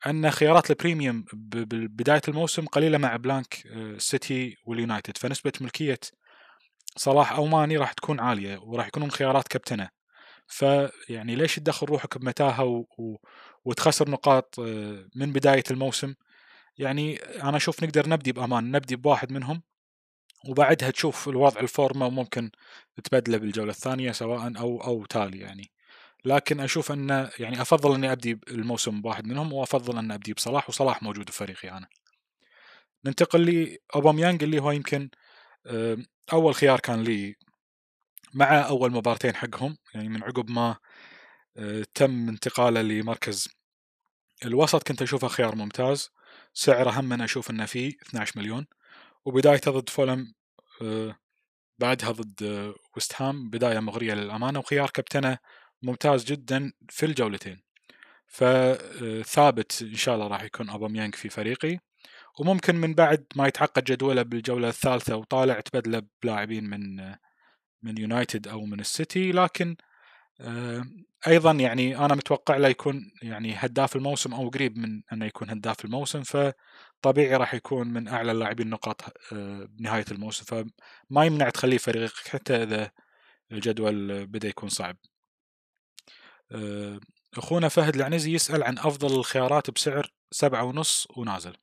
أن 0.08 0.32
خيارات 0.32 0.72
ال 0.72 0.79
premium 0.79 1.26
ببداية 1.34 2.22
الموسم 2.28 2.66
قليلة 2.66 2.98
مع 2.98 3.16
blank 3.16 3.64
سيتي 3.98 4.50
آه، 4.50 4.56
واليونايتد. 4.66 5.18
فنسبة 5.18 5.54
ملكية 5.62 6.00
صلاح 6.98 7.32
أو 7.34 7.46
ماني 7.46 7.78
راح 7.78 7.94
تكون 7.94 8.20
عالية 8.20 8.58
وراح 8.58 8.88
يكونون 8.88 9.12
خيارات 9.12 9.48
كابتنة. 9.48 9.90
فيعني 10.48 11.36
ليش 11.36 11.56
تدخل 11.56 11.88
روحك 11.88 12.18
بمتاهة 12.18 12.64
و... 12.64 12.86
و... 12.98 13.16
وتخسر 13.66 14.10
نقاط 14.10 14.60
آه، 14.60 15.08
من 15.16 15.34
بداية 15.34 15.64
الموسم؟ 15.72 16.14
يعني 16.78 17.16
أنا 17.18 17.58
أشوف 17.58 17.84
نقدر 17.84 18.10
نبدي 18.10 18.32
بأمان 18.32 18.72
نبدي 18.72 18.96
بواحد 18.96 19.32
منهم 19.32 19.64
وبعدها 20.50 20.92
تشوف 20.92 21.30
الوضع 21.30 21.62
الفورمة 21.62 22.06
وممكن 22.06 22.52
تبدله 23.04 23.38
بالجولة 23.38 23.72
الثانية 23.72 24.12
سواء 24.12 24.60
أو 24.60 24.82
أو 24.84 25.06
تالي 25.06 25.40
يعني. 25.40 25.72
لكن 26.26 26.60
أشوف 26.60 26.92
انه 26.92 27.30
يعني 27.40 27.62
أفضل 27.62 27.96
أني 27.96 28.12
أبدي 28.12 28.40
الموسم 28.48 29.02
بواحد 29.02 29.26
منهم 29.26 29.54
وأفضل 29.54 29.98
أن 29.98 30.12
أبدي 30.12 30.34
بصلاح 30.34 30.70
وصلاح 30.70 31.04
موجود 31.04 31.30
في 31.30 31.38
فريقي 31.38 31.70
أنا. 31.70 31.88
ننتقل 33.06 33.68
لأوباميانج 33.94 34.44
اللي 34.44 34.60
هو 34.60 34.72
يمكن 34.72 35.10
أول 36.34 36.56
خيار 36.56 36.80
كان 36.80 37.04
لي 37.04 37.36
مع 38.34 38.68
أول 38.68 38.92
مبارتين 38.92 39.36
حقهم 39.36 39.78
يعني 39.94 40.10
من 40.10 40.24
عقب 40.24 40.52
ما 40.52 40.78
آه، 41.58 41.86
تم 41.96 42.30
انتقاله 42.30 42.82
لمركز 42.82 43.48
الوسط 44.46 44.88
كنت 44.88 45.02
أشوفه 45.02 45.28
خيار 45.28 45.56
ممتاز. 45.56 46.10
سعره 46.54 46.90
هم 46.92 47.06
من 47.06 47.22
أشوف 47.22 47.50
إنه 47.52 47.66
فيه 47.66 47.94
12 48.10 48.40
مليون. 48.40 48.68
وبدايته 49.26 49.72
ضد 49.72 49.90
فولم 49.90 50.34
آه، 50.82 51.16
بعدها 51.80 52.12
ضد 52.12 52.44
ويست 52.96 53.22
هام 53.22 53.50
بداية 53.50 53.80
مغرية 53.80 54.14
للأمانة. 54.14 54.60
وخيار 54.60 54.90
كابتنه 54.90 55.38
ممتاز 55.82 56.26
جدا 56.26 56.74
في 56.90 57.06
الجولتين. 57.06 57.62
فثابت 58.28 59.82
إن 59.82 59.96
شاء 59.96 60.16
الله 60.16 60.28
راح 60.28 60.44
يكون 60.44 60.70
أوباميانج 60.70 61.16
في 61.16 61.30
فريقي. 61.30 61.80
وممكن 62.40 62.76
من 62.76 62.94
بعد 62.94 63.26
ما 63.36 63.48
يتعقد 63.48 63.84
جدوله 63.84 64.22
بالجولة 64.22 64.70
الثالثة 64.70 65.16
وطالع 65.16 65.60
تبدله 65.60 66.02
بلاعبين 66.24 66.64
من 66.70 67.16
من 67.84 67.98
يونايتد 67.98 68.48
أو 68.48 68.66
من 68.66 68.80
السيتي 68.80 69.32
لكن 69.32 69.76
آه، 70.42 70.86
أيضا 71.28 71.52
يعني 71.52 71.98
أنا 71.98 72.16
متوقع 72.16 72.58
له 72.58 72.68
يكون 72.68 73.12
يعني 73.22 73.56
هداف 73.56 73.96
الموسم 73.96 74.34
أو 74.34 74.50
قريب 74.50 74.78
من 74.78 75.02
أنه 75.14 75.26
يكون 75.26 75.50
هداف 75.50 75.86
الموسم 75.86 76.24
فطبيعي 76.24 77.36
راح 77.36 77.54
يكون 77.54 77.88
من 77.88 78.08
أعلى 78.08 78.32
اللاعبين 78.32 78.70
نقاط 78.70 79.02
آه، 79.34 79.68
بنهايه 79.70 80.06
الموسم 80.12 80.46
فما 80.46 81.26
يمنع 81.26 81.50
تخليه 81.50 81.78
فريقك 81.78 82.28
حتى 82.28 82.64
إذا 82.64 82.92
الجدول 83.52 84.28
بدأ 84.28 84.48
يكون 84.48 84.70
صعب. 84.70 84.98
آه، 86.52 87.00
أخونا 87.38 87.70
فهد 87.70 87.96
العنزي 87.96 88.34
يسأل 88.34 88.64
عن 88.64 88.78
أفضل 88.78 89.20
الخيارات 89.20 89.72
بسعر 89.72 90.12
سبعة 90.32 90.64
ونص 90.64 91.08
ونازل. 91.18 91.54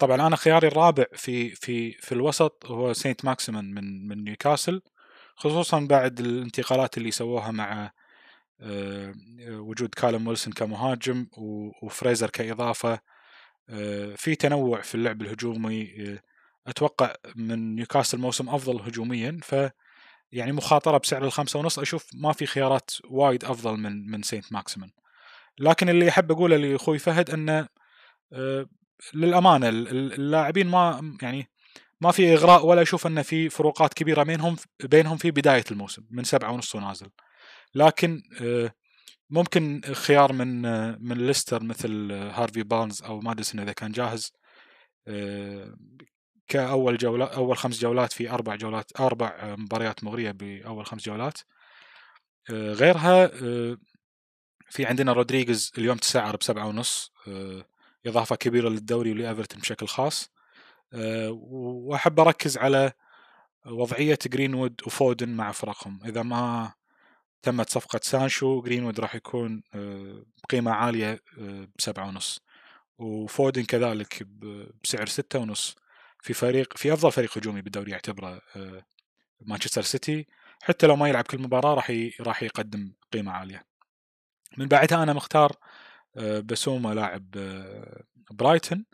طبعا 0.00 0.26
أنا 0.26 0.36
خياري 0.36 0.68
الرابع 0.68 1.04
في 1.14 1.50
في 1.50 1.92
في 1.92 2.12
الوسط 2.12 2.66
هو 2.66 2.92
سانت 2.92 3.24
ماكسيمين 3.24 3.74
من 3.74 4.08
من 4.08 4.24
نيوكاسل 4.24 4.82
خصوصا 5.36 5.80
بعد 5.80 6.20
الانتقالات 6.20 6.98
اللي 6.98 7.10
سووها 7.10 7.50
مع 7.50 7.90
آه، 8.60 9.14
وجود 9.48 9.94
كالم 9.94 10.26
ويلسون 10.28 10.52
كمهاجم 10.52 11.26
وفريزر 11.82 12.30
كإضافة. 12.30 13.00
آه، 13.70 14.14
في 14.16 14.34
تنوع 14.34 14.80
في 14.80 14.94
اللعب 14.94 15.22
الهجومي 15.22 15.94
آه، 16.08 16.20
أتوقع 16.66 17.14
من 17.36 17.74
نيوكاسل 17.74 18.18
موسم 18.18 18.48
أفضل 18.48 18.80
هجوميا. 18.82 19.40
ف 19.42 19.54
يعني 20.32 20.52
مخاطرة 20.52 20.98
بسعر 20.98 21.24
الخمسة 21.24 21.58
ونص 21.58 21.78
أشوف 21.78 22.06
ما 22.14 22.32
في 22.32 22.46
خيارات 22.46 22.90
وايد 23.10 23.44
أفضل 23.44 23.76
من 23.76 24.10
من 24.10 24.22
سانت 24.22 24.52
ماكسيمين 24.52 24.90
لكن 25.58 25.88
اللي 25.88 26.08
أحب 26.08 26.32
أقوله 26.32 26.56
لأخوي 26.56 26.98
فهد 26.98 27.30
أنه 27.30 27.68
للأمانة 29.14 29.68
اللاعبين 29.68 30.66
ما 30.66 31.14
يعني 31.22 31.50
ما 32.00 32.10
في 32.10 32.34
إغراء 32.34 32.66
ولا 32.66 32.82
أشوف 32.82 33.06
أن 33.06 33.22
في 33.22 33.48
فروقات 33.48 33.94
كبيرة 33.94 34.22
بينهم 34.22 34.56
بينهم 34.84 35.16
في 35.16 35.30
بداية 35.30 35.64
الموسم 35.70 36.02
من 36.10 36.24
سبعة 36.24 36.52
ونص 36.52 36.74
ونازل. 36.74 37.10
لكن 37.74 38.22
آه، 38.42 38.74
ممكن 39.30 39.80
خيار 39.92 40.32
من 40.32 40.66
آه، 40.66 40.98
من 41.00 41.26
ليستر 41.26 41.62
مثل 41.62 42.12
هارفي 42.12 42.62
بارنز 42.62 43.02
أو 43.02 43.20
ماديسون 43.20 43.60
إذا 43.60 43.72
كان 43.72 43.92
جاهز. 43.92 44.32
آه، 45.08 45.74
كأول 46.48 46.96
جوله 46.96 47.24
أول 47.24 47.56
خمس 47.56 47.80
جولات 47.80 48.12
في 48.12 48.30
أربع 48.30 48.56
جولات 48.56 49.00
أربع 49.00 49.56
مباريات 49.58 50.04
مغرية 50.04 50.30
بأول 50.30 50.86
خمس 50.86 51.02
جولات. 51.04 51.38
غيرها 52.50 53.26
في 54.70 54.86
عندنا 54.86 55.12
رودريغز 55.12 55.72
اليوم 55.78 55.96
تسعر 55.96 56.36
بسبعة 56.36 56.66
ونص. 56.68 57.12
إضافة 58.06 58.36
كبيرة 58.36 58.68
للدوري 58.68 59.12
ولإيفرتون 59.12 59.60
بشكل 59.60 59.86
خاص. 59.86 60.30
وأحب 60.94 62.20
أركز 62.20 62.58
على 62.58 62.92
وضعية 63.66 64.18
جرينوود 64.26 64.80
وفودن 64.86 65.28
مع 65.28 65.52
فرقهم. 65.52 66.00
إذا 66.04 66.22
ما 66.22 66.72
تمت 67.42 67.70
صفقة 67.70 68.00
سانشو 68.02 68.62
جرينوود 68.62 69.00
راح 69.00 69.14
يكون 69.14 69.62
آه، 69.74 70.24
بقيمة 70.44 70.70
عالية 70.72 71.22
آه، 71.38 71.68
بسبعة 71.78 72.08
ونص. 72.08 72.40
وفودن 72.98 73.64
كذلك 73.64 74.26
بسعر 74.84 75.06
ستة 75.06 75.38
ونص. 75.38 75.76
في 76.22 76.32
فريق 76.32 76.76
في 76.76 76.92
أفضل 76.92 77.12
فريق 77.12 77.38
هجومي 77.38 77.62
بالدوري 77.62 77.90
يعتبره 77.92 78.40
آه، 78.56 78.84
مانشستر 79.40 79.82
سيتي. 79.82 80.26
حتى 80.62 80.86
لو 80.86 80.96
ما 80.96 81.08
يلعب 81.08 81.24
كل 81.24 81.38
مباراة 81.38 81.74
راح 81.74 81.92
راح 82.20 82.42
يقدم 82.42 82.92
قيمة 83.12 83.32
عالية. 83.32 83.64
من 84.58 84.68
بعدها 84.68 85.02
أنا 85.02 85.12
مختار 85.12 85.52
بسوما 86.16 86.94
لاعب 86.94 87.30
برايتن 88.30 88.84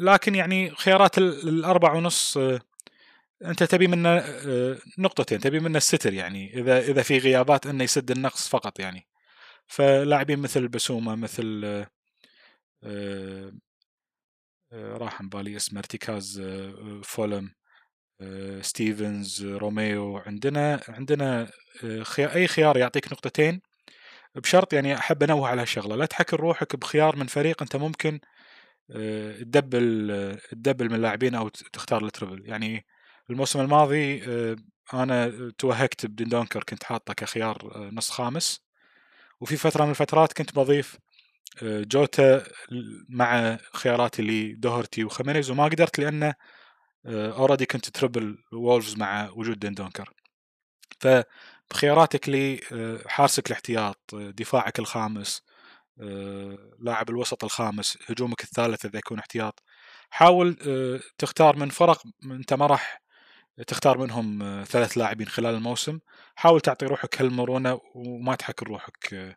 لكن 0.00 0.34
يعني 0.34 0.70
خيارات 0.70 1.18
الأربع 1.18 1.92
ونص 1.92 2.38
أنت 3.44 3.62
تبي 3.62 3.86
منه 3.86 4.08
آه، 4.08 4.78
نقطتين 4.98 5.40
تبي 5.40 5.60
منه 5.60 5.78
الستر 5.78 6.14
يعني 6.14 6.60
إذا 6.60 6.78
إذا 6.78 7.02
في 7.02 7.18
غيابات 7.18 7.66
إنه 7.66 7.84
يسد 7.84 8.10
النقص 8.10 8.48
فقط 8.48 8.80
يعني. 8.80 9.06
فلاعبين 9.66 10.38
مثل 10.38 10.68
بسومة 10.68 11.14
مثل 11.14 11.64
آه، 12.84 13.52
راح 14.72 15.22
بالي 15.22 15.56
اسمه 15.56 15.78
ارتكاز 15.78 16.42
فولهام 17.04 17.54
ستيفنز 18.60 19.44
روميو 19.46 20.16
عندنا 20.18 20.80
عندنا 20.88 21.50
أي 22.18 22.46
خيار 22.46 22.76
يعطيك 22.76 23.12
نقطتين 23.12 23.62
بشرط 24.34 24.72
يعني 24.72 24.94
أحب 24.98 25.22
أنوه 25.22 25.48
على 25.48 25.62
هالشغله 25.62 25.96
لا 25.96 26.06
تحكر 26.06 26.40
روحك 26.40 26.76
بخيار 26.76 27.16
من 27.16 27.26
فريق 27.26 27.62
أنت 27.62 27.76
ممكن 27.76 28.20
ت 29.40 29.54
double 29.54 30.38
ت 30.50 30.55
double 30.55 30.88
من 30.88 30.94
اللاعبين 30.94 31.34
أو 31.34 31.48
تختار 31.48 32.04
ال 32.04 32.09
triple 32.09 32.42
يعني 32.48 32.86
الموسم 33.30 33.60
الماضي 33.60 34.24
أنا 34.94 35.50
توهقت 35.58 36.06
بدندونكر 36.06 36.64
كنت 36.64 36.84
حاطه 36.84 37.14
كخيار 37.14 37.88
نص 37.92 38.10
خامس. 38.10 38.62
وفي 39.40 39.56
فترة 39.56 39.84
من 39.84 39.90
الفترات 39.90 40.32
كنت 40.32 40.56
بضيف 40.56 40.98
جوتا 41.62 42.44
مع 43.08 43.58
خياراتي 43.74 44.22
اللي 44.22 44.52
دوهيرتي 44.54 45.04
وخمينيز 45.04 45.50
وما 45.50 45.64
قدرت 45.64 45.98
لأنه 45.98 46.34
already 47.06 47.66
كنت 47.66 47.88
triple 47.88 48.38
وولفز 48.52 48.96
مع 48.96 49.30
وجود 49.30 49.58
دندونكر 49.58 50.12
فبخياراتك 51.72 52.28
لحارسك 52.28 53.46
الاحتياط 53.46 54.14
دفاعك 54.14 54.78
الخامس 54.78 55.42
لاعب 56.78 57.10
الوسط 57.10 57.44
الخامس 57.44 57.98
هجومك 58.06 58.42
الثالث 58.42 58.84
إذا 58.84 58.98
يكون 58.98 59.18
احتياط. 59.18 59.62
حاول 60.10 60.56
تختار 61.18 61.56
من 61.56 61.68
فرق 61.68 62.02
انت 62.24 62.54
ما 62.54 62.66
راح 62.66 63.02
تختار 63.66 63.98
منهم 63.98 64.38
ثلاث 64.64 64.98
لاعبين 64.98 65.28
خلال 65.28 65.54
الموسم. 65.54 65.98
حاول 66.34 66.60
تعطي 66.60 66.86
روحك 66.86 67.20
هالمرونة 67.20 67.80
وما 67.94 68.34
تحكر 68.34 68.68
روحك 68.68 69.36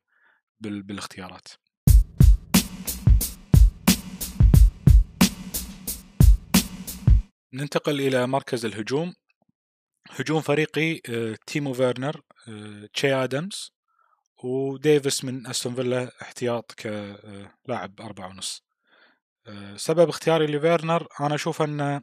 بالاختيارات. 0.61 1.47
ننتقل 7.53 8.01
إلى 8.01 8.27
مركز 8.27 8.65
الهجوم. 8.65 9.13
هجوم 10.11 10.41
فريقي 10.41 11.01
آه، 11.09 11.37
تيمو 11.47 11.73
فيرنر 11.73 12.21
آه، 12.47 12.89
تشي 12.93 13.13
آدمز 13.13 13.71
وديفيس 14.43 15.23
من 15.25 15.47
أستون 15.47 15.75
فيلا 15.75 16.11
احتياط 16.21 16.71
كلاعب 16.71 18.01
أربعة 18.01 18.27
ونص. 18.27 18.63
آه، 19.47 19.75
سبب 19.77 20.09
اختياري 20.09 20.47
لفيرنر 20.47 21.07
أنا 21.21 21.35
أشوف 21.35 21.61
أنه 21.61 22.01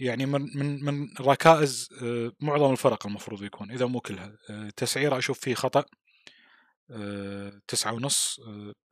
يعني 0.00 0.26
من 0.26 0.58
من 0.58 0.84
من 0.84 1.08
ركائز 1.20 1.88
معظم 2.40 2.72
الفرق 2.72 3.06
المفروض 3.06 3.42
يكون 3.42 3.70
إذا 3.70 3.86
مو 3.86 4.00
كلها. 4.00 4.36
تسعيرة 4.76 5.18
أشوف 5.18 5.40
فيه 5.40 5.54
خطأ 5.54 5.84
تسعة 7.68 7.92
ونص 7.92 8.40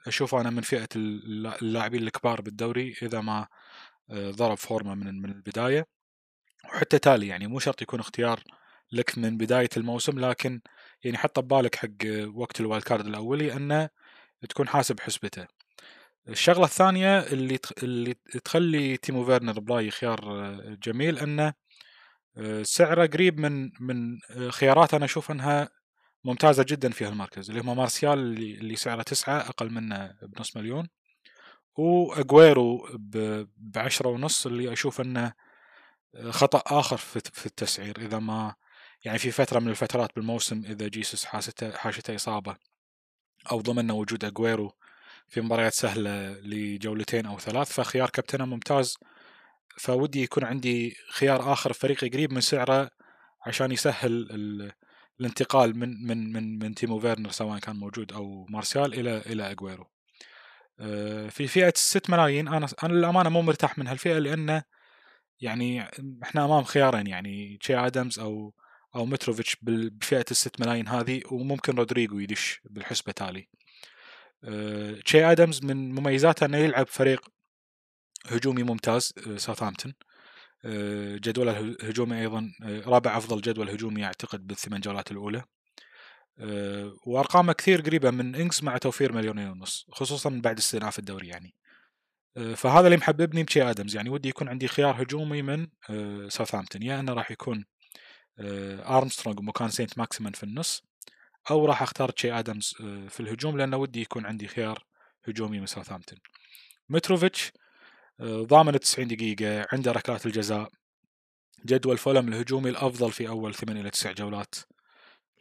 أشوف 0.06 0.34
أنا 0.34 0.50
من 0.50 0.62
فئة 0.62 0.88
اللاعبين 0.96 2.02
الكبار 2.02 2.40
بالدوري 2.40 2.94
إذا 3.02 3.20
ما 3.20 3.46
ضرب 4.12 4.56
form 4.56 4.87
ة 4.87 4.94
من 4.94 5.22
من 5.22 5.30
البداية. 5.30 5.95
وحتى 6.64 6.98
تالي 6.98 7.26
يعني 7.26 7.46
مو 7.46 7.58
شرط 7.58 7.82
يكون 7.82 8.00
اختيار 8.00 8.42
لك 8.92 9.18
من 9.18 9.36
بداية 9.36 9.68
الموسم 9.76 10.18
لكن 10.18 10.60
يعني 11.04 11.18
حط 11.18 11.38
ببالك 11.40 11.74
حق 11.74 11.88
وقت 12.34 12.60
ال 12.60 12.84
wildcard 12.84 13.06
الأولي 13.06 13.52
أنه 13.52 13.88
تكون 14.48 14.68
حاسب 14.68 15.00
حسبته. 15.00 15.46
الشغلة 16.28 16.64
الثانية 16.64 17.18
اللي 17.18 17.58
اللي 17.82 18.14
تخلي 18.44 18.96
تيمو 18.96 19.24
فيرنر 19.24 19.60
برايي 19.60 19.90
خيار 19.90 20.20
جميل 20.82 21.18
أنه 21.18 21.54
سعره 22.62 23.06
قريب 23.06 23.40
من 23.40 23.70
من 23.80 24.18
خيارات 24.50 24.94
أنا 24.94 25.04
أشوف 25.04 25.30
أنها 25.30 25.68
ممتازة 26.24 26.64
جدا 26.68 26.90
في 26.90 27.04
هالمركز 27.04 27.50
اللي 27.50 27.62
هو 27.70 27.74
مارسيال 27.74 28.18
اللي 28.58 28.76
سعره 28.76 29.02
تسعة 29.02 29.38
أقل 29.38 29.70
منه 29.70 30.14
بنص 30.22 30.56
مليون 30.56 30.88
وأجويرو 31.76 32.88
بعشرة 33.56 34.08
ونص 34.08 34.46
اللي 34.46 34.72
أشوف 34.72 35.00
أنه 35.00 35.32
خطأ 36.30 36.62
آخر 36.78 36.96
في 36.96 37.46
التسعير 37.46 37.98
إذا 37.98 38.18
ما 38.18 38.54
يعني 39.04 39.18
في 39.18 39.30
فترة 39.30 39.60
من 39.60 39.68
الفترات 39.68 40.10
بالموسم 40.16 40.62
إذا 40.64 40.88
جيسوس 40.88 41.24
حاشته 41.24 41.70
حاشته 41.70 42.14
إصابة 42.14 42.56
أو 43.50 43.60
ضمن 43.60 43.90
وجود 43.90 44.24
اجويرو 44.24 44.72
في 45.28 45.40
مباريات 45.40 45.72
سهلة 45.72 46.32
لجولتين 46.32 47.26
أو 47.26 47.38
ثلاث 47.38 47.72
فخيار 47.72 48.10
كابتنه 48.10 48.44
ممتاز. 48.44 48.98
فودي 49.78 50.22
يكون 50.22 50.44
عندي 50.44 50.96
خيار 51.10 51.52
آخر 51.52 51.72
فريقي 51.72 52.08
قريب 52.08 52.32
من 52.32 52.40
سعره 52.40 52.90
عشان 53.46 53.72
يسهل 53.72 54.72
الانتقال 55.20 55.78
من 55.78 56.06
من 56.06 56.32
من 56.32 56.58
من 56.58 56.74
تيمو 56.74 57.00
فيرنر 57.00 57.30
سواء 57.30 57.58
كان 57.58 57.76
موجود 57.76 58.12
أو 58.12 58.46
مارسيال 58.48 58.94
إلى 58.94 59.18
إلى 59.18 59.50
اجويرو 59.50 59.86
آه، 60.80 61.28
في 61.28 61.46
فئة 61.46 61.68
الست 61.68 62.10
ملايين 62.10 62.48
أنا 62.48 62.66
أنا 62.82 62.92
للأمانة 62.92 63.28
مو 63.30 63.42
مرتاح 63.42 63.78
من 63.78 63.86
هالفئة 63.86 64.18
لأنه 64.18 64.62
يعني 65.40 65.82
إحنا 66.22 66.44
أمام 66.44 66.64
خيارين 66.64 67.06
يعني 67.06 67.58
تشي 67.60 67.76
آدمز 67.76 68.18
أو 68.18 68.54
أو 68.96 69.06
متروفيتش 69.06 69.56
بفئة 69.62 70.24
الست 70.30 70.60
ملايين 70.60 70.88
هذه 70.88 71.22
وممكن 71.30 71.76
رودريجو 71.76 72.18
يدش 72.18 72.60
بالحسبة 72.64 73.12
تالي. 73.12 73.48
تشي 75.04 75.24
آه، 75.24 75.32
آدمز 75.32 75.64
من 75.64 75.94
مميزاته 75.94 76.46
إنه 76.46 76.58
يلعب 76.58 76.86
فريق 76.86 77.28
هجومي 78.26 78.62
ممتاز 78.62 79.12
آه، 79.26 79.36
ساوثهامبتون. 79.36 79.94
جدوله 81.14 81.60
الهجومي 81.60 82.20
أيضا 82.20 82.52
رابع 82.62 83.16
أفضل 83.16 83.40
جدول 83.40 83.70
هجومي 83.70 84.04
أعتقد 84.04 84.46
بالثمان 84.46 84.80
جولات 84.80 85.10
الأولى. 85.10 85.44
آه، 86.38 86.96
وأرقامه 87.06 87.52
كثير 87.52 87.80
قريبة 87.80 88.10
من 88.10 88.34
إنغز 88.34 88.62
مع 88.62 88.78
توفير 88.78 89.12
مليونين 89.12 89.48
ونص 89.48 89.86
خصوصا 89.92 90.40
بعد 90.44 90.58
استئناف 90.58 90.98
الدوري 90.98 91.28
يعني. 91.28 91.48
آه، 91.48 91.65
فهذا 92.56 92.86
اللي 92.86 92.96
محببني 92.96 93.42
بشي 93.42 93.62
آدمز 93.62 93.96
يعني 93.96 94.10
ودي 94.10 94.28
يكون 94.28 94.48
عندي 94.48 94.68
خيار 94.68 95.02
هجومي 95.02 95.42
من 95.42 95.66
ساوثهامبتون 96.28 96.82
يا 96.82 97.00
أنه 97.00 97.12
راح 97.12 97.30
يكون 97.30 97.64
ارمسترونج 98.40 99.38
ومكان 99.38 99.68
سينت 99.68 99.98
ماكسيمن 99.98 100.32
في 100.32 100.42
النص 100.42 100.82
أو 101.50 101.66
راح 101.66 101.82
أختار 101.82 102.10
تشي 102.10 102.32
آدمز 102.32 102.74
في 103.08 103.20
الهجوم 103.20 103.58
لأنه 103.58 103.76
ودي 103.76 104.00
يكون 104.00 104.26
عندي 104.26 104.48
خيار 104.48 104.84
هجومي 105.28 105.60
من 105.60 105.66
ساوثهامبتون 105.66 106.18
متروفيتش 106.88 107.52
ضامن 108.22 108.80
90 108.80 109.08
دقيقة 109.08 109.66
عنده 109.72 109.92
ركلات 109.92 110.26
الجزاء. 110.26 110.70
جدول 111.66 111.98
فولم 111.98 112.28
الهجومي 112.28 112.70
الأفضل 112.70 113.12
في 113.12 113.28
أول 113.28 113.54
8 113.54 113.80
إلى 113.80 113.90
9 113.90 114.12
جولات. 114.12 114.54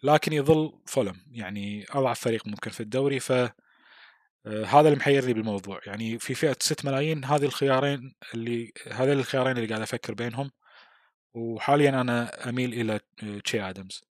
لكن 0.03 0.33
يظل 0.33 0.79
فولم 0.85 1.15
يعني 1.31 1.85
أضعف 1.89 2.19
فريق 2.19 2.47
ممكن 2.47 2.71
في 2.71 2.79
الدوري 2.79 3.19
ف 3.19 3.31
آه، 3.31 3.55
هذا 4.47 4.79
اللي 4.87 4.95
محيرني 4.95 5.33
بالموضوع. 5.33 5.81
يعني 5.85 6.19
في 6.19 6.35
فئة 6.35 6.57
6 6.59 6.85
ملايين 6.85 7.25
هذه 7.25 7.45
الخيارين 7.45 8.15
اللي 8.33 8.73
هذين 8.91 9.19
الخيارين 9.19 9.57
اللي 9.57 9.67
قاعد 9.67 9.81
أفكر 9.81 10.13
بينهم 10.13 10.51
وحاليا 11.33 11.89
أنا 11.89 12.49
أميل 12.49 12.73
إلى 12.73 12.99
تشي 13.43 13.61
ادمز 13.61 14.03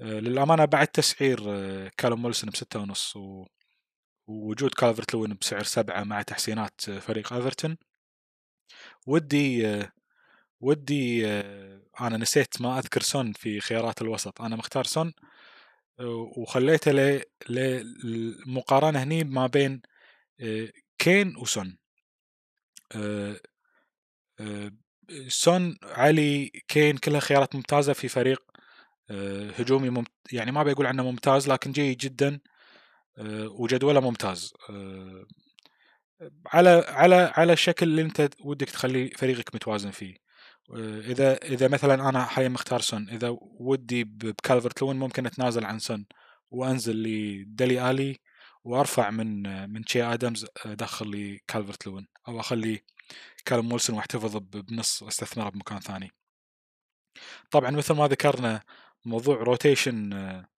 آه، 0.00 0.04
للأمانة 0.20 0.64
بعد 0.64 0.86
تسعير 0.86 1.40
آه، 1.48 1.90
كالوم 1.96 2.22
ويلسون 2.22 2.50
بستة 2.50 2.80
ونص 2.80 3.16
ووجود 4.28 4.74
كالفرت 4.74 5.14
لوين 5.14 5.34
بسعر 5.40 5.62
سبعة 5.62 6.04
مع 6.04 6.22
تحسينات 6.22 6.80
فريق 6.80 7.32
أيفرتون. 7.32 7.76
ودي 9.06 9.84
ودي 10.60 11.26
آه، 11.28 11.80
أنا 12.00 12.16
نسيت 12.16 12.60
ما 12.62 12.78
أذكر 12.78 13.02
سون 13.02 13.32
في 13.32 13.60
خيارات 13.60 14.02
الوسط. 14.02 14.40
أنا 14.42 14.56
مختار 14.56 14.84
سون 14.84 15.08
آه، 15.08 15.33
وخليته 16.00 16.92
للمقارنه 17.48 19.02
هني 19.02 19.24
ما 19.24 19.46
بين 19.46 19.82
آه، 20.40 20.68
كين 20.98 21.36
وسون. 21.36 21.78
سون 25.28 25.76
آلي 25.82 26.48
كين 26.68 26.96
كلها 26.96 27.20
خيارات 27.20 27.54
ممتازة 27.54 27.92
في 27.92 28.08
فريق 28.08 28.42
هجومي 29.58 29.90
ممت... 29.90 30.08
يعني 30.32 30.52
ما 30.52 30.62
بيقول 30.62 30.86
عنه 30.86 31.02
ممتاز 31.02 31.48
لكن 31.48 31.72
جيد 31.72 31.98
جدا 31.98 32.40
وجدوله 33.46 34.00
ممتاز. 34.00 34.52
على 36.46 36.84
على 36.88 37.14
على 37.14 37.52
الشكل 37.52 37.86
اللي 37.86 38.02
انت 38.02 38.28
ودك 38.40 38.70
تخلي 38.70 39.08
فريقك 39.10 39.54
متوازن 39.54 39.90
فيه. 39.90 40.23
إذا 40.70 41.36
إذا 41.36 41.68
مثلا 41.68 42.08
أنا 42.08 42.24
حاليا 42.24 42.48
مختار 42.48 42.80
سون 42.80 43.08
إذا 43.08 43.36
ودي 43.40 44.04
بكالفرت 44.04 44.82
لوين 44.82 44.98
ممكن 44.98 45.26
أتنازل 45.26 45.64
عن 45.64 45.78
سون 45.78 46.06
وأنزل 46.50 46.96
لدلي 47.02 47.90
آلي 47.90 48.20
وأرفع 48.64 49.10
من 49.10 49.42
من 49.70 49.84
تشي 49.84 50.02
آدمز 50.02 50.46
أدخل 50.66 51.08
لي 51.08 51.40
كالفرت 51.48 51.86
لوين 51.86 52.06
أو 52.28 52.40
أخلي 52.40 52.82
كالوم 53.44 53.68
ويلسون 53.68 53.96
وأحتفظ 53.96 54.36
بنص 54.36 55.02
أستثمره 55.02 55.48
بمكان 55.48 55.80
ثاني. 55.80 56.12
طبعا 57.50 57.70
مثل 57.70 57.94
ما 57.94 58.08
ذكرنا 58.08 58.62
موضوع 59.04 59.36
rotation 59.36 60.12
آه، 60.12 60.48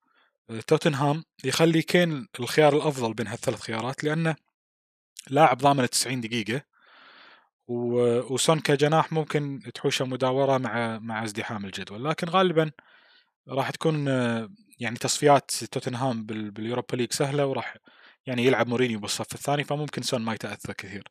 توتنهام 0.66 1.24
يخلي 1.44 1.82
كين 1.82 2.28
الخيار 2.40 2.76
الأفضل 2.76 3.14
بين 3.14 3.26
هالثلاث 3.26 3.60
خيارات 3.60 4.04
لأنه 4.04 4.36
لاعب 5.30 5.58
ضامن 5.58 5.90
90 5.90 6.20
دقيقة 6.20 6.62
وسون 7.68 8.60
كجناح 8.60 9.12
ممكن 9.12 9.60
تحوشه 9.74 10.04
مداورة 10.04 10.58
مع 10.58 10.98
مع 10.98 11.24
ازدحام 11.24 11.64
الجدول. 11.64 12.04
لكن 12.04 12.28
غالبا 12.28 12.70
راح 13.48 13.70
تكون 13.70 14.06
يعني 14.78 14.96
تصفيات 15.00 15.50
توتنهام 15.50 16.26
باليوروبا 16.26 16.96
ليج 16.96 17.12
سهلة 17.12 17.46
وراح 17.46 17.76
يعني 18.26 18.44
يلعب 18.44 18.68
مورينيو 18.68 19.00
بالصف 19.00 19.34
الثاني 19.34 19.64
فممكن 19.64 20.02
سون 20.02 20.22
ما 20.22 20.34
يتأثر 20.34 20.72
كثير. 20.72 21.08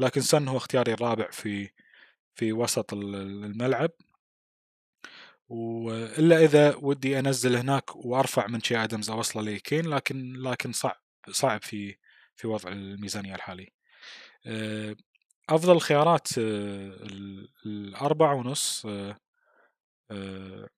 لكن 0.00 0.20
سون 0.20 0.48
هو 0.48 0.56
اختياري 0.56 0.92
الرابع 0.92 1.30
في 1.30 1.70
في 2.34 2.52
وسط 2.52 2.92
الملعب. 2.94 3.90
وإلا 5.48 6.44
إذا 6.44 6.76
ودي 6.76 7.18
أنزل 7.18 7.56
هناك 7.56 7.96
وأرفع 7.96 8.46
من 8.46 8.60
تشي 8.60 8.76
آدمز 8.76 9.10
اوصله 9.10 9.42
لكين 9.42 9.86
لكن 9.86 10.32
لكن 10.32 10.72
صعب 10.72 10.96
صعب 11.30 11.62
في 11.62 11.96
في 12.36 12.46
وضع 12.46 12.72
الميزانية 12.72 13.34
الحالي. 13.34 13.72
أفضل 15.48 15.80
خيارات 15.80 16.38
آه، 16.38 16.96
الأربعة 17.66 18.34
ونص 18.34 18.86
آه، 20.10 20.68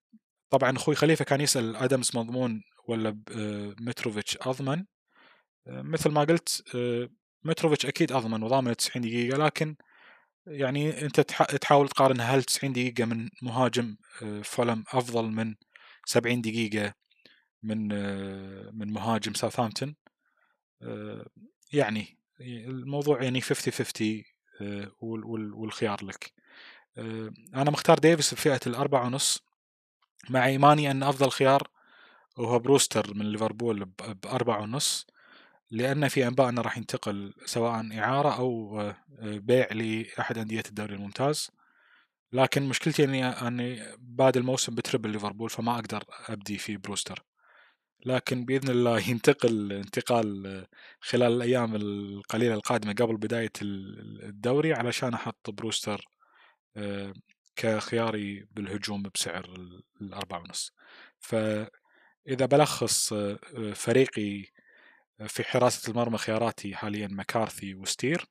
طبعا 0.49 0.77
أخوي 0.77 0.95
خليفة 0.95 1.25
كان 1.25 1.41
يسأل 1.41 1.75
آدمز 1.75 2.11
مضمون 2.15 2.63
ولا 2.87 3.19
متروفيتش 3.81 4.37
أضمن. 4.41 4.85
مثل 5.67 6.11
ما 6.11 6.21
قلت 6.23 6.75
متروفيتش 7.43 7.85
أكيد 7.85 8.11
أضمن 8.11 8.43
وضامن 8.43 8.75
90 8.75 9.01
دقيقة 9.05 9.37
لكن 9.37 9.75
يعني 10.47 11.01
أنت 11.01 11.19
تحاول 11.61 11.89
تقارن 11.89 12.21
هل 12.21 12.43
90 12.43 12.73
دقيقة 12.73 13.05
من 13.05 13.29
مهاجم 13.41 13.97
فولم 14.43 14.83
أفضل 14.93 15.25
من 15.25 15.55
70 16.05 16.41
دقيقة 16.41 16.93
من 17.63 17.87
من 18.77 18.93
مهاجم 18.93 19.33
ساوثهامبتون؟ 19.33 19.95
يعني 21.73 22.17
الموضوع 22.41 23.23
يعني 23.23 23.41
50 23.41 23.73
50 23.73 24.23
والخيار 25.01 26.05
لك. 26.05 26.33
أنا 27.55 27.71
مختار 27.71 27.99
ديفيس 27.99 28.33
بفئة 28.33 28.59
الأربعة 28.67 29.05
ونص. 29.05 29.43
مع 30.29 30.45
إيماني 30.45 30.91
أن 30.91 31.03
أفضل 31.03 31.29
خيار 31.31 31.67
هو 32.37 32.59
بروستر 32.59 33.13
من 33.13 33.31
ليفربول 33.31 33.85
بأربعة 34.23 34.61
ونص 34.61 35.07
لأن 35.71 36.07
في 36.07 36.27
أنباء 36.27 36.49
أنه 36.49 36.61
راح 36.61 36.77
ينتقل 36.77 37.33
سواء 37.45 37.99
إعارة 37.99 38.37
أو 38.37 38.93
بيع 39.21 39.67
لأحد 39.73 40.37
أندية 40.37 40.63
الدوري 40.69 40.95
الممتاز. 40.95 41.51
لكن 42.33 42.69
مشكلتي 42.69 43.03
أني 43.03 43.25
أني 43.25 43.83
بعد 43.99 44.37
الموسم 44.37 44.75
ب 44.75 44.80
triple 44.80 45.09
ليفربول 45.09 45.49
فما 45.49 45.75
أقدر 45.75 46.03
أبدي 46.27 46.57
في 46.57 46.77
بروستر. 46.77 47.23
لكن 48.05 48.45
بإذن 48.45 48.69
الله 48.69 48.99
ينتقل 49.09 49.73
انتقال 49.73 50.67
خلال 51.01 51.31
الأيام 51.31 51.75
القليلة 51.75 52.53
القادمة 52.53 52.93
قبل 52.93 53.17
بداية 53.17 53.51
الدوري 53.61 54.73
علشان 54.73 55.13
أحط 55.13 55.49
بروستر 55.49 56.07
كخياري 57.55 58.47
بالهجوم 58.51 59.03
بسعر 59.15 59.53
الأربعة 60.01 60.39
ونص. 60.39 60.71
فإذا 61.19 62.45
بلخص 62.45 63.13
فريقي 63.73 64.45
في 65.27 65.43
حراسة 65.43 65.91
المرمى 65.91 66.17
خياراتي 66.17 66.75
حاليا 66.75 67.07
مكارثي 67.07 67.75
وستير 67.75 68.25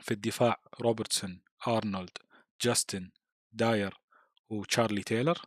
في 0.00 0.10
الدفاع 0.14 0.60
روبرتسون 0.80 1.40
أرنولد 1.68 2.18
جاستن 2.60 3.10
داير 3.52 3.94
وتشارلي 4.48 5.02
تايلور. 5.02 5.38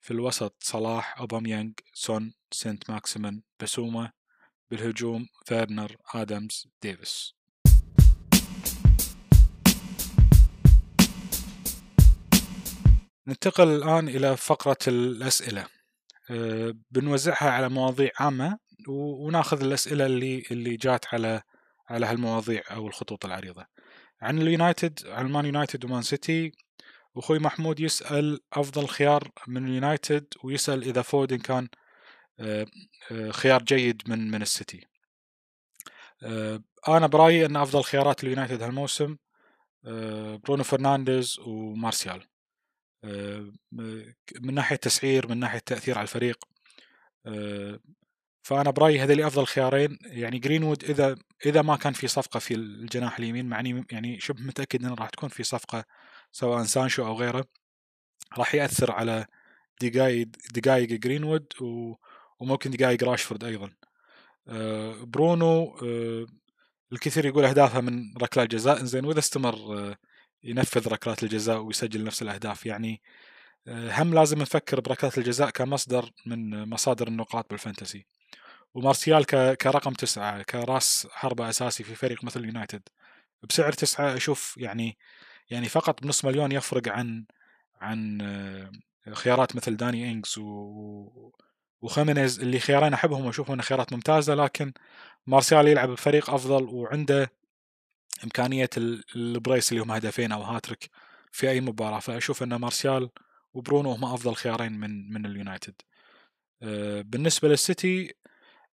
في 0.00 0.10
الوسط 0.10 0.54
صلاح 0.60 1.18
أوباميانج 1.18 1.72
سون 1.92 2.34
سنت 2.50 2.90
ماكسيمن 2.90 3.40
بسوما 3.62 4.12
بالهجوم 4.70 5.26
فيرنر 5.44 5.96
آدمز 6.14 6.68
ديفيس. 6.82 7.34
ننتقل 13.26 13.68
الآن 13.68 14.08
إلى 14.08 14.36
فقرة 14.36 14.76
الأسئلة. 14.88 15.66
أه 16.30 16.74
بنوزعها 16.90 17.50
على 17.50 17.68
مواضيع 17.68 18.10
عامة 18.18 18.58
وناخذ 18.88 19.64
الأسئلة 19.64 20.06
اللي 20.06 20.42
اللي 20.50 20.76
جات 20.76 21.14
على 21.14 21.42
على 21.88 22.06
هالمواضيع 22.06 22.62
أو 22.70 22.86
الخطوط 22.86 23.24
العريضة. 23.24 23.66
عن 24.20 24.38
اليونايتد 24.38 25.06
عن 25.06 25.26
المان 25.26 25.46
يونايتد 25.46 25.84
ومان 25.84 26.02
سيتي 26.02 26.52
أخوي 27.16 27.38
محمود 27.38 27.80
يسأل 27.80 28.40
أفضل 28.52 28.88
خيار 28.88 29.30
من 29.46 29.66
اليونايتد 29.66 30.26
ويسأل 30.44 30.82
إذا 30.82 31.02
فودن 31.02 31.38
كان 31.38 31.68
آه، 32.40 32.66
آه، 33.12 33.30
خيار 33.30 33.62
جيد 33.62 34.02
من 34.06 34.30
من 34.30 34.42
السيتي. 34.42 34.86
آه، 36.22 36.62
أنا 36.88 37.06
برأيي 37.06 37.46
أن 37.46 37.56
أفضل 37.56 37.82
خيارات 37.82 38.24
اليونايتد 38.24 38.62
هالموسم 38.62 39.16
برونو 40.44 40.62
فرنانديز 40.64 41.38
ومارسيال. 41.38 42.26
من 44.40 44.54
ناحية 44.54 44.76
تسعير 44.76 45.28
من 45.28 45.38
ناحية 45.38 45.58
تأثير 45.58 45.98
على 45.98 46.02
الفريق. 46.02 46.44
فأنا 48.42 48.70
برأيي 48.70 49.00
هذول 49.00 49.22
أفضل 49.22 49.46
خيارين. 49.46 49.98
يعني 50.06 50.38
جرينوود 50.38 50.84
إذا 50.84 51.16
إذا 51.46 51.62
ما 51.62 51.76
كان 51.76 51.92
في 51.92 52.08
صفقة 52.08 52.40
في 52.40 52.54
الجناح 52.54 53.18
اليمين 53.18 53.46
مع 53.48 53.62
أني 53.62 53.84
يعني 53.92 54.20
شبه 54.20 54.42
متأكد 54.42 54.84
إنه 54.84 54.94
راح 54.94 55.08
تكون 55.10 55.28
في 55.28 55.42
صفقة 55.42 55.84
سواء 56.32 56.64
سانشو 56.64 57.06
أو 57.06 57.14
غيره 57.14 57.44
راح 58.38 58.54
يأثر 58.54 58.92
على 58.92 59.26
دقائق 59.82 60.28
دقائق 60.54 60.88
جرينوود 60.88 61.46
وممكن 62.40 62.70
دقائق 62.70 63.04
راشفورد 63.04 63.44
أيضا. 63.44 63.70
آه، 64.48 65.04
برونو 65.04 65.78
آه، 65.82 66.26
الكثير 66.92 67.26
يقول 67.26 67.44
اهدافه 67.44 67.80
من 67.80 68.16
ركلات 68.22 68.50
جزاء. 68.50 68.84
زين 68.84 69.04
وإذا 69.04 69.18
استمر 69.18 69.54
آه، 69.78 69.96
ينفذ 70.44 70.88
ركلات 70.88 71.22
الجزاء 71.22 71.58
ويسجل 71.58 72.04
نفس 72.04 72.22
الأهداف. 72.22 72.66
يعني 72.66 73.02
هم 73.68 74.14
لازم 74.14 74.38
نفكر 74.38 74.80
بركلات 74.80 75.18
الجزاء 75.18 75.50
كمصدر 75.50 76.10
من 76.26 76.68
مصادر 76.68 77.08
النقاط 77.08 77.50
بال 77.50 77.61
fantasy. 77.61 78.06
ومارسيال 78.74 79.24
كرقم 79.56 79.92
تسعة 79.92 80.42
كراس 80.42 81.08
حربة 81.10 81.48
أساسي 81.50 81.84
في 81.84 81.94
فريق 81.94 82.24
مثل 82.24 82.44
يونايتد. 82.44 82.82
بسعر 83.42 83.72
تسعة 83.72 84.16
أشوف 84.16 84.56
يعني 84.58 84.98
يعني 85.50 85.68
فقط 85.68 86.02
بنص 86.02 86.24
مليون 86.24 86.52
يفرق 86.52 86.88
عن 86.88 87.24
عن 87.80 88.20
آه، 88.22 88.70
خيارات 89.14 89.56
مثل 89.56 89.76
داني 89.76 90.12
إنجز 90.12 90.38
و 90.38 91.32
وخيمينيز 91.82 92.40
اللي 92.40 92.60
خيارين 92.60 92.92
أحبهم 92.94 93.26
وأشوفهم 93.26 93.54
أنه 93.54 93.62
خيارات 93.62 93.92
ممتازة 93.92 94.34
لكن 94.34 94.72
مارسيال 95.26 95.68
يلعب 95.68 95.88
بفريق 95.88 96.30
أفضل 96.30 96.64
وعنده 96.64 97.32
إمكانية 98.24 98.70
ال 99.16 99.25
brace 99.25 99.72
اللي 99.72 99.82
هم 99.82 99.90
هدفين 99.92 100.32
أو 100.32 100.42
هاتريك 100.42 100.90
في 101.32 101.50
أي 101.50 101.60
مباراة. 101.60 101.98
فأشوف 102.00 102.42
أن 102.42 102.54
مارسيال 102.54 103.10
وبرونو 103.54 103.92
هم 103.92 104.04
أفضل 104.04 104.34
خيارين 104.34 104.72
من 104.72 105.12
من 105.12 105.26
اليونايتد. 105.26 105.74
آه، 106.62 107.02
بالنسبة 107.02 107.48
للسيتي 107.48 108.14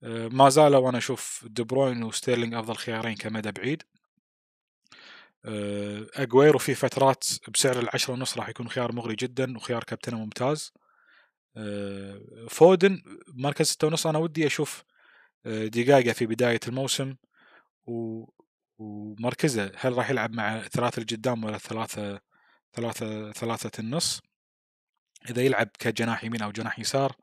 آه، 0.04 0.28
ما 0.28 0.50
زالوا 0.50 0.80
وأنا 0.80 0.98
أشوف 0.98 1.46
دي 1.50 1.64
بروين 1.64 2.04
وستيرلينج 2.04 2.54
أفضل 2.54 2.76
خيارين 2.76 3.16
كمدى 3.16 3.52
بعيد. 3.52 3.84
اجويرو 6.16 6.60
في 6.60 6.76
فترات 6.76 7.26
بسعر 7.54 7.80
العشرة 7.80 8.14
ونص 8.14 8.38
راح 8.38 8.50
يكون 8.50 8.70
خيار 8.70 8.92
مغري 8.92 9.16
جدا 9.16 9.58
وخيار 9.58 9.84
كابتنه 9.84 10.18
ممتاز. 10.18 10.74
آه، 11.58 12.22
فودن 12.50 13.02
مركز 13.28 13.66
ستة 13.66 13.88
ونص 13.88 14.08
أنا 14.08 14.18
ودي 14.18 14.48
أشوف 14.48 14.84
دقائقه 15.46 16.14
في 16.14 16.26
بداية 16.26 16.60
الموسم 16.68 17.16
و... 17.86 18.26
ومركزه 18.78 19.72
هل 19.76 19.98
راح 19.98 20.10
يلعب 20.10 20.32
مع 20.34 20.62
ثلاثة 20.62 21.02
القدام 21.02 21.44
ولا 21.44 21.58
ثلاثة 21.58 22.20
ثلاثة 22.74 23.32
ثلاثة 23.32 23.80
النص؟ 23.80 24.22
إذا 25.30 25.42
يلعب 25.42 25.70
كجناح 25.80 26.24
يمين 26.24 26.42
أو 26.42 26.52
جناح 26.52 26.80
يسار 26.80 27.16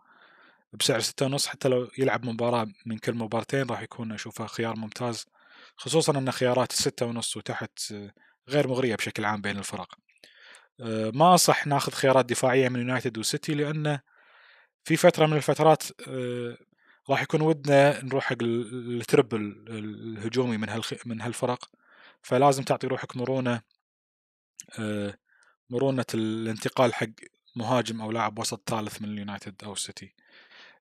بسعر 0.72 1.00
ستة 1.00 1.26
ونص 1.26 1.46
حتى 1.46 1.68
لو 1.68 1.88
يلعب 1.98 2.24
مباراة 2.26 2.66
من 2.86 2.98
كل 2.98 3.14
مباراتين 3.14 3.66
راح 3.66 3.82
يكون 3.82 4.12
أشوفه 4.12 4.46
خيار 4.46 4.76
ممتاز. 4.76 5.26
خصوصا 5.76 6.18
أن 6.18 6.32
خيارات 6.32 6.72
الستة 6.72 7.06
ونص 7.06 7.36
وتحت 7.36 7.94
غير 8.48 8.68
مغرية 8.68 8.96
بشكل 8.96 9.24
عام 9.24 9.40
بين 9.40 9.58
الفرق. 9.58 9.94
آه، 10.80 11.10
ما 11.14 11.34
أنصح 11.34 11.66
ناخذ 11.66 11.92
خيارات 11.92 12.26
دفاعية 12.26 12.68
من 12.68 12.80
يونايتد 12.80 13.18
وسيتي 13.18 13.54
لأنه 13.54 14.00
في 14.84 14.96
فترة 14.96 15.26
من 15.26 15.36
الفترات 15.36 15.82
آه، 16.08 16.56
راح 17.10 17.22
يكون 17.22 17.40
ودنا 17.40 18.04
نروح 18.04 18.24
حق 18.24 18.36
ال 18.42 18.60
triple 18.60 19.64
الهجومي 19.68 20.56
من 20.56 20.68
هالخ... 20.68 20.94
من 21.06 21.20
هالفرق. 21.20 21.70
فلازم 22.22 22.62
تعطي 22.62 22.86
روحك 22.86 23.16
مرونة 23.16 23.62
آه، 24.78 25.18
مرونة 25.70 26.04
الانتقال 26.14 26.94
حق 26.94 27.08
مهاجم 27.56 28.00
أو 28.00 28.12
لاعب 28.12 28.38
وسط 28.38 28.62
ثالث 28.70 29.02
من 29.02 29.08
اليونايتد 29.08 29.64
أو 29.64 29.72
السيتي. 29.72 30.14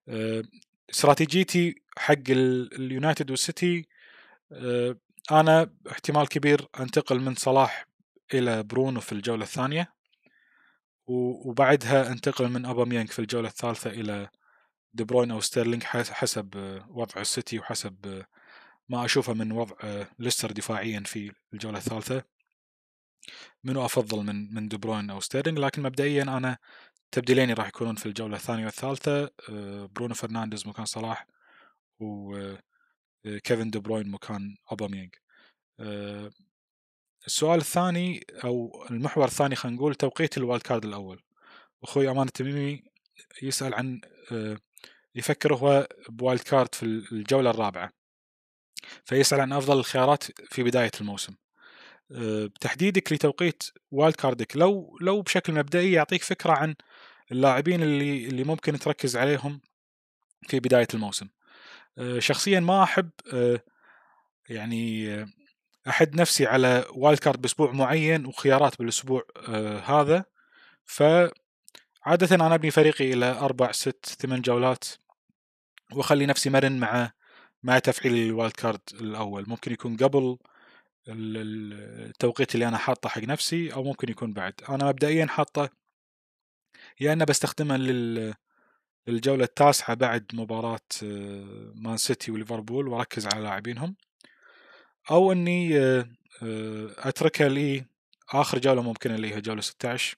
آه، 0.07 0.43
استراتيجيتي 0.91 1.75
حق 1.97 2.29
اليونايتد 2.29 3.31
والسيتي 3.31 3.79
آه، 3.79 4.00
أنا 5.31 5.73
احتمال 5.91 6.29
كبير 6.29 6.67
أنتقل 6.79 7.19
من 7.19 7.35
صلاح 7.35 7.85
إلى 8.33 8.63
برونو 8.63 8.99
في 8.99 9.11
الجولة 9.11 9.43
الثانية 9.43 9.93
وبعدها 11.07 12.11
أنتقل 12.11 12.49
من 12.49 12.65
اوباميانج 12.65 13.09
في 13.09 13.19
الجولة 13.19 13.47
الثالثة 13.47 13.89
إلى 13.89 14.29
دي 14.93 15.03
بروين 15.03 15.31
أو 15.31 15.39
ستيرلينج 15.41 15.83
حسب 15.83 16.55
وضع 16.89 17.21
السيتي 17.21 17.59
وحسب 17.59 18.23
ما 18.89 19.05
أشوفه 19.05 19.33
من 19.33 19.51
وضع 19.51 20.05
ليستر 20.19 20.51
دفاعيا 20.51 21.03
في 21.05 21.31
الجولة 21.53 21.77
الثالثة. 21.77 22.23
منو 23.63 23.85
أفضل 23.85 24.23
من 24.25 24.53
من 24.53 24.67
دي 24.67 24.77
بروين 24.77 25.09
أو 25.09 25.19
ستيرلينج 25.19 25.59
لكن 25.59 25.81
مبدئيا 25.81 26.23
أنا 26.23 26.57
تبديلين 27.11 27.53
راح 27.53 27.67
يكونون 27.67 27.95
في 27.95 28.05
الجولة 28.05 28.35
الثانية 28.35 28.65
والثالثة. 28.65 29.29
برونو 29.87 30.13
فرنانديز 30.13 30.67
مكان 30.67 30.85
صلاح 30.85 31.27
وكيفن 33.25 33.69
دي 33.69 33.79
بروين 33.79 34.11
مكان 34.11 34.55
اوباميانج 34.71 35.15
السؤال 37.27 37.59
الثاني 37.59 38.25
أو 38.43 38.85
المحور 38.91 39.25
الثاني 39.25 39.55
خلينا 39.55 39.77
نقول 39.77 39.95
توقيت 39.95 40.37
ال 40.37 40.61
wildcard 40.61 40.85
الأول. 40.85 41.23
أخوي 41.83 42.11
أمان 42.11 42.27
التميمي 42.27 42.83
يسأل 43.41 43.73
عن 43.73 44.01
يفكر 45.15 45.55
هو 45.55 45.87
ب 46.09 46.41
wildcard 46.41 46.75
في 46.75 46.83
الجولة 46.83 47.49
الرابعة. 47.49 47.91
فيسأل 49.05 49.39
عن 49.41 49.53
أفضل 49.53 49.79
الخيارات 49.79 50.23
في 50.53 50.63
بداية 50.63 50.91
الموسم. 51.01 51.35
بتحديدك 52.45 53.13
لتوقيت 53.13 53.63
wildcard 53.91 54.15
ك 54.15 54.57
لو 54.57 54.97
لو 55.01 55.21
بشكل 55.21 55.53
مبدئي 55.53 55.91
يعطيك 55.91 56.23
فكرة 56.23 56.51
عن 56.51 56.75
اللاعبين 57.31 57.83
اللي 57.83 58.27
اللي 58.27 58.43
ممكن 58.43 58.79
تركز 58.79 59.17
عليهم 59.17 59.61
في 60.47 60.59
بداية 60.59 60.87
الموسم. 60.93 61.27
شخصيا 62.17 62.59
ما 62.59 62.83
أحب 62.83 63.09
يعني 64.49 65.15
أحد 65.87 66.15
نفسي 66.15 66.45
على 66.45 66.85
wildcard 66.95 67.41
بأسبوع 67.41 67.71
معين 67.71 68.25
وخيارات 68.25 68.79
بالأسبوع 68.79 69.27
هذا. 69.85 70.25
ف 70.85 71.03
عادة 72.03 72.35
أنا 72.35 72.55
أبني 72.55 72.71
فريقي 72.71 73.13
إلى 73.13 73.31
أربع 73.31 73.71
ست 73.71 74.05
ثمان 74.05 74.41
جولات 74.41 74.85
وأخلي 75.93 76.25
نفسي 76.25 76.49
مرن 76.49 76.79
مع 76.79 77.11
مع 77.63 77.79
تفعيل 77.79 78.13
ال 78.13 78.53
wildcard 78.53 78.81
الأول. 78.93 79.49
ممكن 79.49 79.71
يكون 79.71 79.97
قبل 79.97 80.37
التوقيت 81.07 82.55
اللي 82.55 82.67
أنا 82.67 82.77
حاطه 82.77 83.09
حق 83.09 83.21
نفسي 83.21 83.73
أو 83.73 83.83
ممكن 83.83 84.09
يكون 84.09 84.33
بعد. 84.33 84.53
أنا 84.69 84.85
مبدئيا 84.85 85.25
حاطه 85.25 85.69
يا 86.99 87.13
أنا 87.13 87.25
بستخدمه 87.25 87.77
لل 87.77 88.33
للجولة 89.07 89.43
التاسعة 89.43 89.95
بعد 89.95 90.25
مباراة 90.33 90.79
آه، 91.03 91.71
مان 91.75 91.97
سيتي 91.97 92.31
وليفربول 92.31 92.87
وأركز 92.87 93.27
على 93.27 93.43
لاعبينهم. 93.43 93.95
أو 95.11 95.31
إني 95.31 95.79
آه، 95.79 96.09
آه، 96.43 96.89
أتركها 96.97 97.49
لي 97.49 97.85
آخر 98.29 98.59
جولة 98.59 98.81
ممكن 98.81 99.11
اللي 99.11 99.35
هي 99.35 99.41
جولة 99.41 99.61
16 99.61 100.17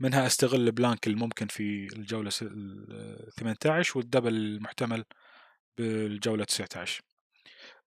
منها 0.00 0.26
أستغل 0.26 0.60
البلانك 0.66 1.06
الممكن 1.06 1.46
في 1.46 1.86
الجولة 1.92 2.30
18 2.30 3.98
والدبل 3.98 4.34
المحتمل 4.34 5.04
بالجولة 5.78 6.44
19 6.44 7.02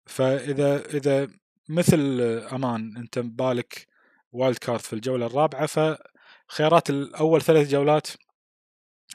فإذا 0.06 0.86
إذا 0.86 1.28
مثل 1.70 2.22
أمان 2.52 2.98
أنت 2.98 3.20
ببالك 3.20 3.88
wildcard 4.32 4.80
في 4.80 4.94
الجولة 4.94 5.26
الرابعة 5.26 5.66
فخيارات 5.66 6.90
الأول 6.90 7.42
ثلاث 7.42 7.70
جولات 7.70 8.08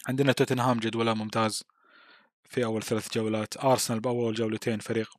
عندنا 0.09 0.33
توتنهام 0.33 0.79
جدوله 0.79 1.15
ممتاز 1.15 1.65
في 2.45 2.65
أول 2.65 2.83
ثلاث 2.83 3.15
جولات 3.15 3.65
أرسنال 3.65 4.01
بأول 4.01 4.35
جولتين 4.35 4.79
فريق 4.79 5.11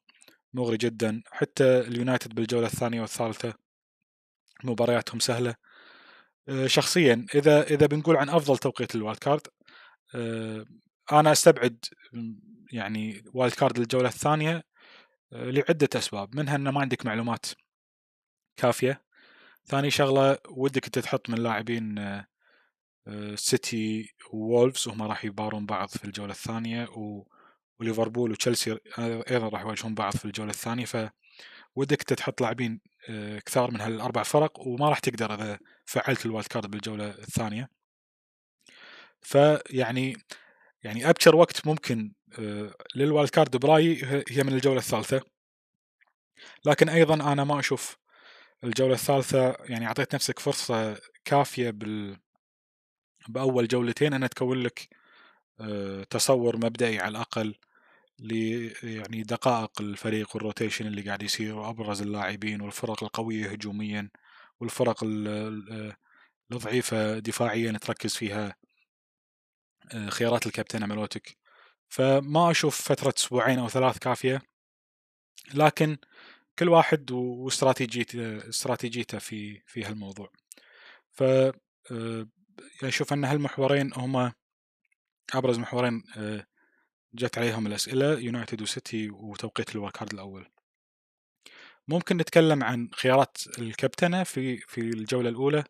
مغري 0.54 0.78
جدا 0.78 1.22
حتى 1.32 1.80
اليونايتد 1.80 2.36
بالجولة 2.36 2.68
الثانية 2.68 3.02
والثالثة 3.02 3.54
مبارياتهم 4.64 5.20
سهلة. 5.20 5.56
آه، 6.50 6.68
شخصيا 6.68 7.26
إذا 7.36 7.64
إذا 7.64 7.86
بنقول 7.86 8.18
عن 8.18 8.30
أفضل 8.30 8.58
توقيت 8.58 8.96
لل 8.96 9.20
wildcard 9.20 9.48
آه، 10.16 10.66
أنا 11.12 11.32
أستبعد 11.32 11.86
يعني 12.72 13.24
wildcard 13.34 13.80
للجولة 13.80 14.10
الثانية 14.10 14.64
آه، 15.34 15.50
لعدة 15.52 15.90
أسباب. 15.96 16.36
منها 16.36 16.56
إن 16.56 16.70
ما 16.70 16.82
عندك 16.82 17.06
معلومات 17.06 17.46
كافية. 18.58 19.02
ثاني 19.66 19.92
شغلة 19.92 20.38
ودك 20.50 20.86
أنت 20.86 21.00
تحط 21.00 21.30
من 21.30 21.38
لاعبين 21.38 21.96
سيتي 23.36 24.14
وولفز 24.34 24.88
وهم 24.88 25.02
راح 25.02 25.26
يبارون 25.26 25.66
بعض 25.66 25.90
في 25.90 26.06
الجولة 26.06 26.32
الثانية 26.32 26.90
و... 26.90 27.24
وليفربول 27.80 28.32
وتشيلسي 28.32 28.78
أيضا 29.00 29.50
راح 29.50 29.62
يواجهون 29.62 29.96
بعض 29.96 30.16
في 30.16 30.26
الجولة 30.26 30.50
الثانية 30.50 30.86
ف 30.86 31.10
ودك 31.76 32.04
تحط 32.04 32.42
لاعبين 32.42 32.82
آه، 33.10 33.40
كثار 33.40 33.72
من 33.72 33.82
هالأربع 33.82 34.24
فرق 34.24 34.60
وما 34.68 34.90
راح 34.90 35.00
تقدر 35.00 35.34
إذا 35.34 35.60
فعلت 35.86 36.26
ال 36.26 36.48
wildcard 36.48 36.72
بالجولة 36.72 37.10
الثانية. 37.10 37.70
فيعني 39.22 40.18
يعني 40.84 41.10
أبكر 41.10 41.36
وقت 41.36 41.68
ممكن 41.68 42.14
آه، 42.40 42.74
لل 42.96 43.30
wildcard 43.30 43.58
برايي 43.58 44.06
هي 44.30 44.44
من 44.44 44.54
الجولة 44.54 44.80
الثالثة. 44.80 45.22
لكن 46.66 46.90
أيضا 46.90 47.14
أنا 47.34 47.44
ما 47.44 47.60
أشوف 47.60 47.98
الجولة 48.64 48.94
الثالثة 48.94 49.56
يعني 49.60 49.88
أعطيت 49.88 50.16
نفسك 50.16 50.40
فرصة 50.40 50.98
كافية 51.26 51.70
بال 51.70 52.18
بأول 53.30 53.68
جولتين 53.68 54.14
ان 54.14 54.30
تكون 54.30 54.64
لك 54.64 54.90
آه، 55.60 56.04
تصور 56.04 56.58
مبدئي 56.58 57.00
على 57.00 57.12
الأقل 57.12 57.56
يعني 58.84 59.24
دقائق 59.24 59.82
الفريق 59.82 60.36
وال 60.36 60.46
rotation 60.46 60.88
اللي 60.88 61.02
قاعد 61.02 61.24
يصير 61.24 61.56
وأبرز 61.56 62.02
اللاعبين 62.02 62.62
والفرق 62.62 63.04
القوية 63.04 63.52
هجوميا 63.52 64.10
والفرق 64.60 65.04
الضعيفة 66.52 67.20
دفاعيا 67.20 67.72
تركز 67.72 68.16
فيها 68.16 68.56
آه، 69.94 70.10
خيارات 70.10 70.48
الكابتن 70.48 70.90
ملوتك 70.90 71.38
فما 71.90 72.52
أشوف 72.52 72.82
فترة 72.82 73.14
أسبوعين 73.18 73.60
أو 73.60 73.70
ثلاث 73.70 73.98
كافية 73.98 74.42
لكن 75.54 75.98
كل 76.60 76.70
واحد 76.70 77.12
واستراتيجيته 77.12 78.50
استراتيجيته 78.50 79.18
في 79.20 79.62
في 79.66 79.84
هالموضوع. 79.86 80.32
ف 81.12 81.24
آه، 81.24 82.28
أشوف 82.84 83.14
أن 83.14 83.26
هالمحورين 83.26 83.92
هما 83.94 84.34
أبرز 85.34 85.60
محورين 85.60 86.04
آه، 86.18 86.48
جت 87.14 87.38
عليهم 87.38 87.68
الأسئلة 87.68 88.20
يونايتد 88.20 88.62
وسيتي 88.62 89.10
وتوقيت 89.10 89.76
الواكارد 89.76 90.14
الأول. 90.14 90.48
ممكن 91.88 92.18
نتكلم 92.18 92.64
عن 92.64 92.90
خيارات 92.94 93.38
الكابتنة 93.60 94.24
في 94.24 94.58
في 94.58 94.82
الجولة 94.82 95.30
الأولى 95.30 95.64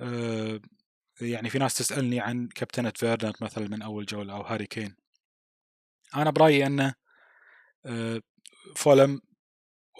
أه 0.00 0.60
يعني 1.20 1.50
في 1.50 1.58
ناس 1.58 1.74
تسألني 1.74 2.20
عن 2.20 2.48
كابتنة 2.48 2.92
فيرنر 2.96 3.32
مثلا 3.40 3.68
من 3.68 3.82
أول 3.82 4.06
جولة 4.06 4.36
أو 4.36 4.42
هاري 4.42 4.66
كين. 4.66 4.96
أنا 6.16 6.30
برأيي 6.30 6.66
أنه 6.66 6.94
أه 7.86 8.22
فولم 8.76 9.20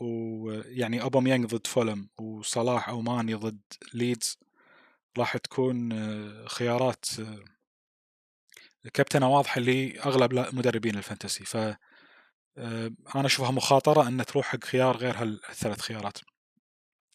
ويعني 0.01 1.03
أوباميانج 1.03 1.47
ضد 1.47 1.67
فولم 1.67 2.09
وصلاح 2.19 2.89
أو 2.89 3.01
ماني 3.01 3.35
ضد 3.35 3.61
ليدز 3.95 4.39
راح 5.19 5.37
تكون 5.37 5.93
آه، 5.93 6.47
خيارات 6.49 7.05
آه، 7.21 7.45
كابتنه 8.95 9.29
واضحه 9.29 9.61
لاغلب 9.61 10.35
مدربين 10.55 10.97
ال 10.97 11.02
fantasy. 11.02 11.45
ف 11.45 11.57
آه، 12.59 12.91
أنا 13.17 13.27
أشوفها 13.27 13.51
مخاطرة 13.51 14.09
أن 14.09 14.25
تروح 14.27 14.47
حق 14.47 14.65
خيار 14.65 14.97
غير 14.97 15.17
هالثلاث 15.17 15.81
خيارات. 15.81 16.19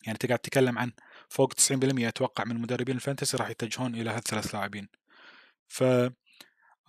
يعني 0.04 0.14
أنت 0.14 0.26
قاعد 0.26 0.40
تتكلم 0.40 0.80
عن 0.80 0.92
فوق 1.30 1.54
90% 1.54 2.08
أتوقع 2.08 2.44
من 2.44 2.62
مدربين 2.62 2.96
ال 2.96 3.01
fantasy 3.01 3.38
راح 3.38 3.50
يتجهون 3.50 3.96
إلى 3.96 4.10
هالثلاث 4.10 4.56
لاعبين. 4.56 4.88
ف 5.68 5.84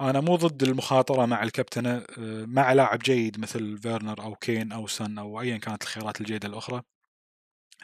أنا 0.00 0.20
مو 0.20 0.36
ضد 0.36 0.62
المخاطرة 0.62 1.26
مع 1.26 1.42
الكابتنه 1.42 2.04
مع 2.46 2.72
لاعب 2.72 2.98
جيد 2.98 3.40
مثل 3.40 3.78
فيرنر 3.78 4.22
أو 4.22 4.34
كين 4.34 4.72
أو 4.72 4.86
سن 4.86 5.18
أو 5.18 5.40
ايا 5.40 5.58
كانت 5.58 5.82
الخيارات 5.82 6.20
الجيدة 6.20 6.48
الأخرى. 6.48 6.82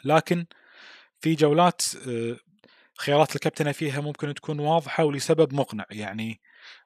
لكن 0.05 0.45
في 1.21 1.35
جولات 1.35 1.81
خيارات 2.97 3.35
الكابتنه 3.35 3.71
فيها 3.71 4.01
ممكن 4.01 4.33
تكون 4.33 4.59
واضحة 4.59 5.03
ولسبب 5.03 5.53
مقنع. 5.53 5.85
يعني 5.91 6.41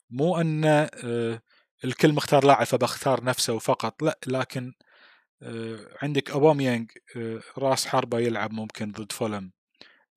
مو 0.09 0.41
أن 0.41 0.65
آه، 0.65 1.41
الكل 1.83 2.13
مختار 2.13 2.45
لاعب 2.45 2.65
فبختار 2.65 3.23
نفسه 3.23 3.59
فقط 3.59 4.03
لا 4.03 4.19
لكن 4.27 4.73
آه، 5.43 5.79
عندك 6.01 6.31
أوباميانج 6.31 6.91
آه، 7.17 7.41
راس 7.57 7.87
حربة 7.87 8.19
يلعب 8.19 8.53
ممكن 8.53 8.91
ضد 8.91 9.11
فولم 9.11 9.51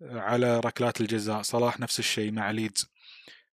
على 0.03 0.61
ركلات 0.61 1.01
الجزاء 1.01 1.43
صلاح 1.43 1.81
نفس 1.81 1.99
الشيء 1.99 2.33
مع 2.33 2.51
ليدز. 2.51 2.91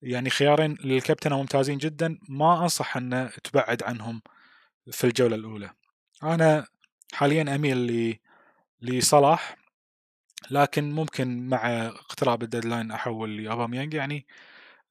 يعني 0.01 0.29
خيارين 0.29 0.77
للكابتن 0.83 1.33
ممتازين 1.33 1.77
جدا 1.77 2.19
ما 2.29 2.63
أنصح 2.63 2.97
أن 2.97 3.29
تبعد 3.43 3.83
عنهم 3.83 4.21
في 4.91 5.03
الجولة 5.03 5.35
الأولى. 5.35 5.69
أنا 6.23 6.67
حاليا 7.13 7.55
أميل 7.55 8.19
لصلاح. 8.81 9.64
لكن 10.51 10.91
ممكن 10.91 11.47
مع 11.47 11.87
اقتراب 11.87 12.43
ال 12.43 12.49
deadline 12.49 12.91
أحول 12.91 13.37
لاوباميانج 13.37 13.93
يعني 13.93 14.27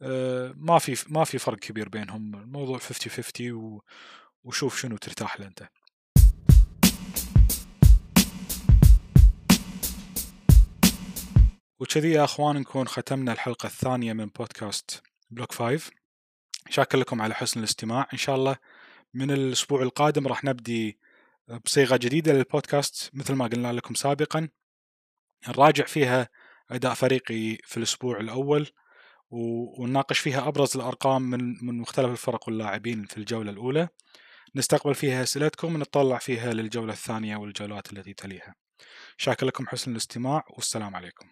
آه، 0.03 0.55
ما 0.57 0.79
في 0.79 1.05
ما 1.09 1.25
في 1.25 1.39
فرق 1.39 1.59
كبير 1.59 1.89
بينهم 1.89 2.35
الموضوع 2.35 2.79
50 2.79 3.13
50 3.13 3.81
وشوف 4.45 4.81
شنو 4.81 4.97
ترتاح 4.97 5.41
له 5.41 5.47
أنت. 5.47 5.69
وكذي 11.81 12.11
يا 12.11 12.25
أخوان 12.25 12.57
نكون 12.57 12.89
ختمنا 12.89 13.33
الحلقة 13.33 13.67
الثانية 13.67 14.13
من 14.13 14.27
بودكاست 14.27 15.03
بلوك 15.31 15.53
5 15.53 15.91
شاكر 16.71 16.99
لكم 16.99 17.23
على 17.23 17.35
حسن 17.35 17.61
الاستماع. 17.61 18.09
إن 18.13 18.19
شاء 18.19 18.37
الله 18.37 18.57
من 19.15 19.31
الأسبوع 19.31 19.83
القادم 19.83 20.27
راح 20.27 20.45
نبدي 20.45 20.99
بصيغة 21.65 21.97
جديدة 21.97 22.33
للبودكاست 22.33 23.11
مثل 23.15 23.35
ما 23.35 23.47
قلنا 23.47 23.73
لكم 23.73 23.95
سابقا. 23.95 24.49
نراجع 25.49 25.85
فيها 25.85 26.29
أداء 26.71 26.95
فريقي 26.95 27.59
في 27.65 27.77
الأسبوع 27.77 28.21
الأول 28.21 28.69
ونناقش 29.31 30.19
فيها 30.19 30.49
أبرز 30.49 30.77
الأرقام 30.77 31.23
من 31.23 31.65
من 31.67 31.79
مختلف 31.79 32.11
الفرق 32.11 32.49
واللاعبين 32.49 33.05
في 33.05 33.19
الجولة 33.19 33.51
الأولى 33.51 33.89
نستقبل 34.55 34.95
فيها 34.95 35.23
أسئلتكم 35.23 35.75
ونطلع 35.75 36.19
فيها 36.19 36.53
للجولة 36.53 36.93
الثانية 36.93 37.37
والجولات 37.37 37.93
التي 37.93 38.15
تليها 38.15 38.55
شاكر 39.17 39.47
لكم 39.47 39.67
حسن 39.67 39.93
الاستماع 39.93 40.45
والسلام 40.51 40.97
عليكم 40.97 41.29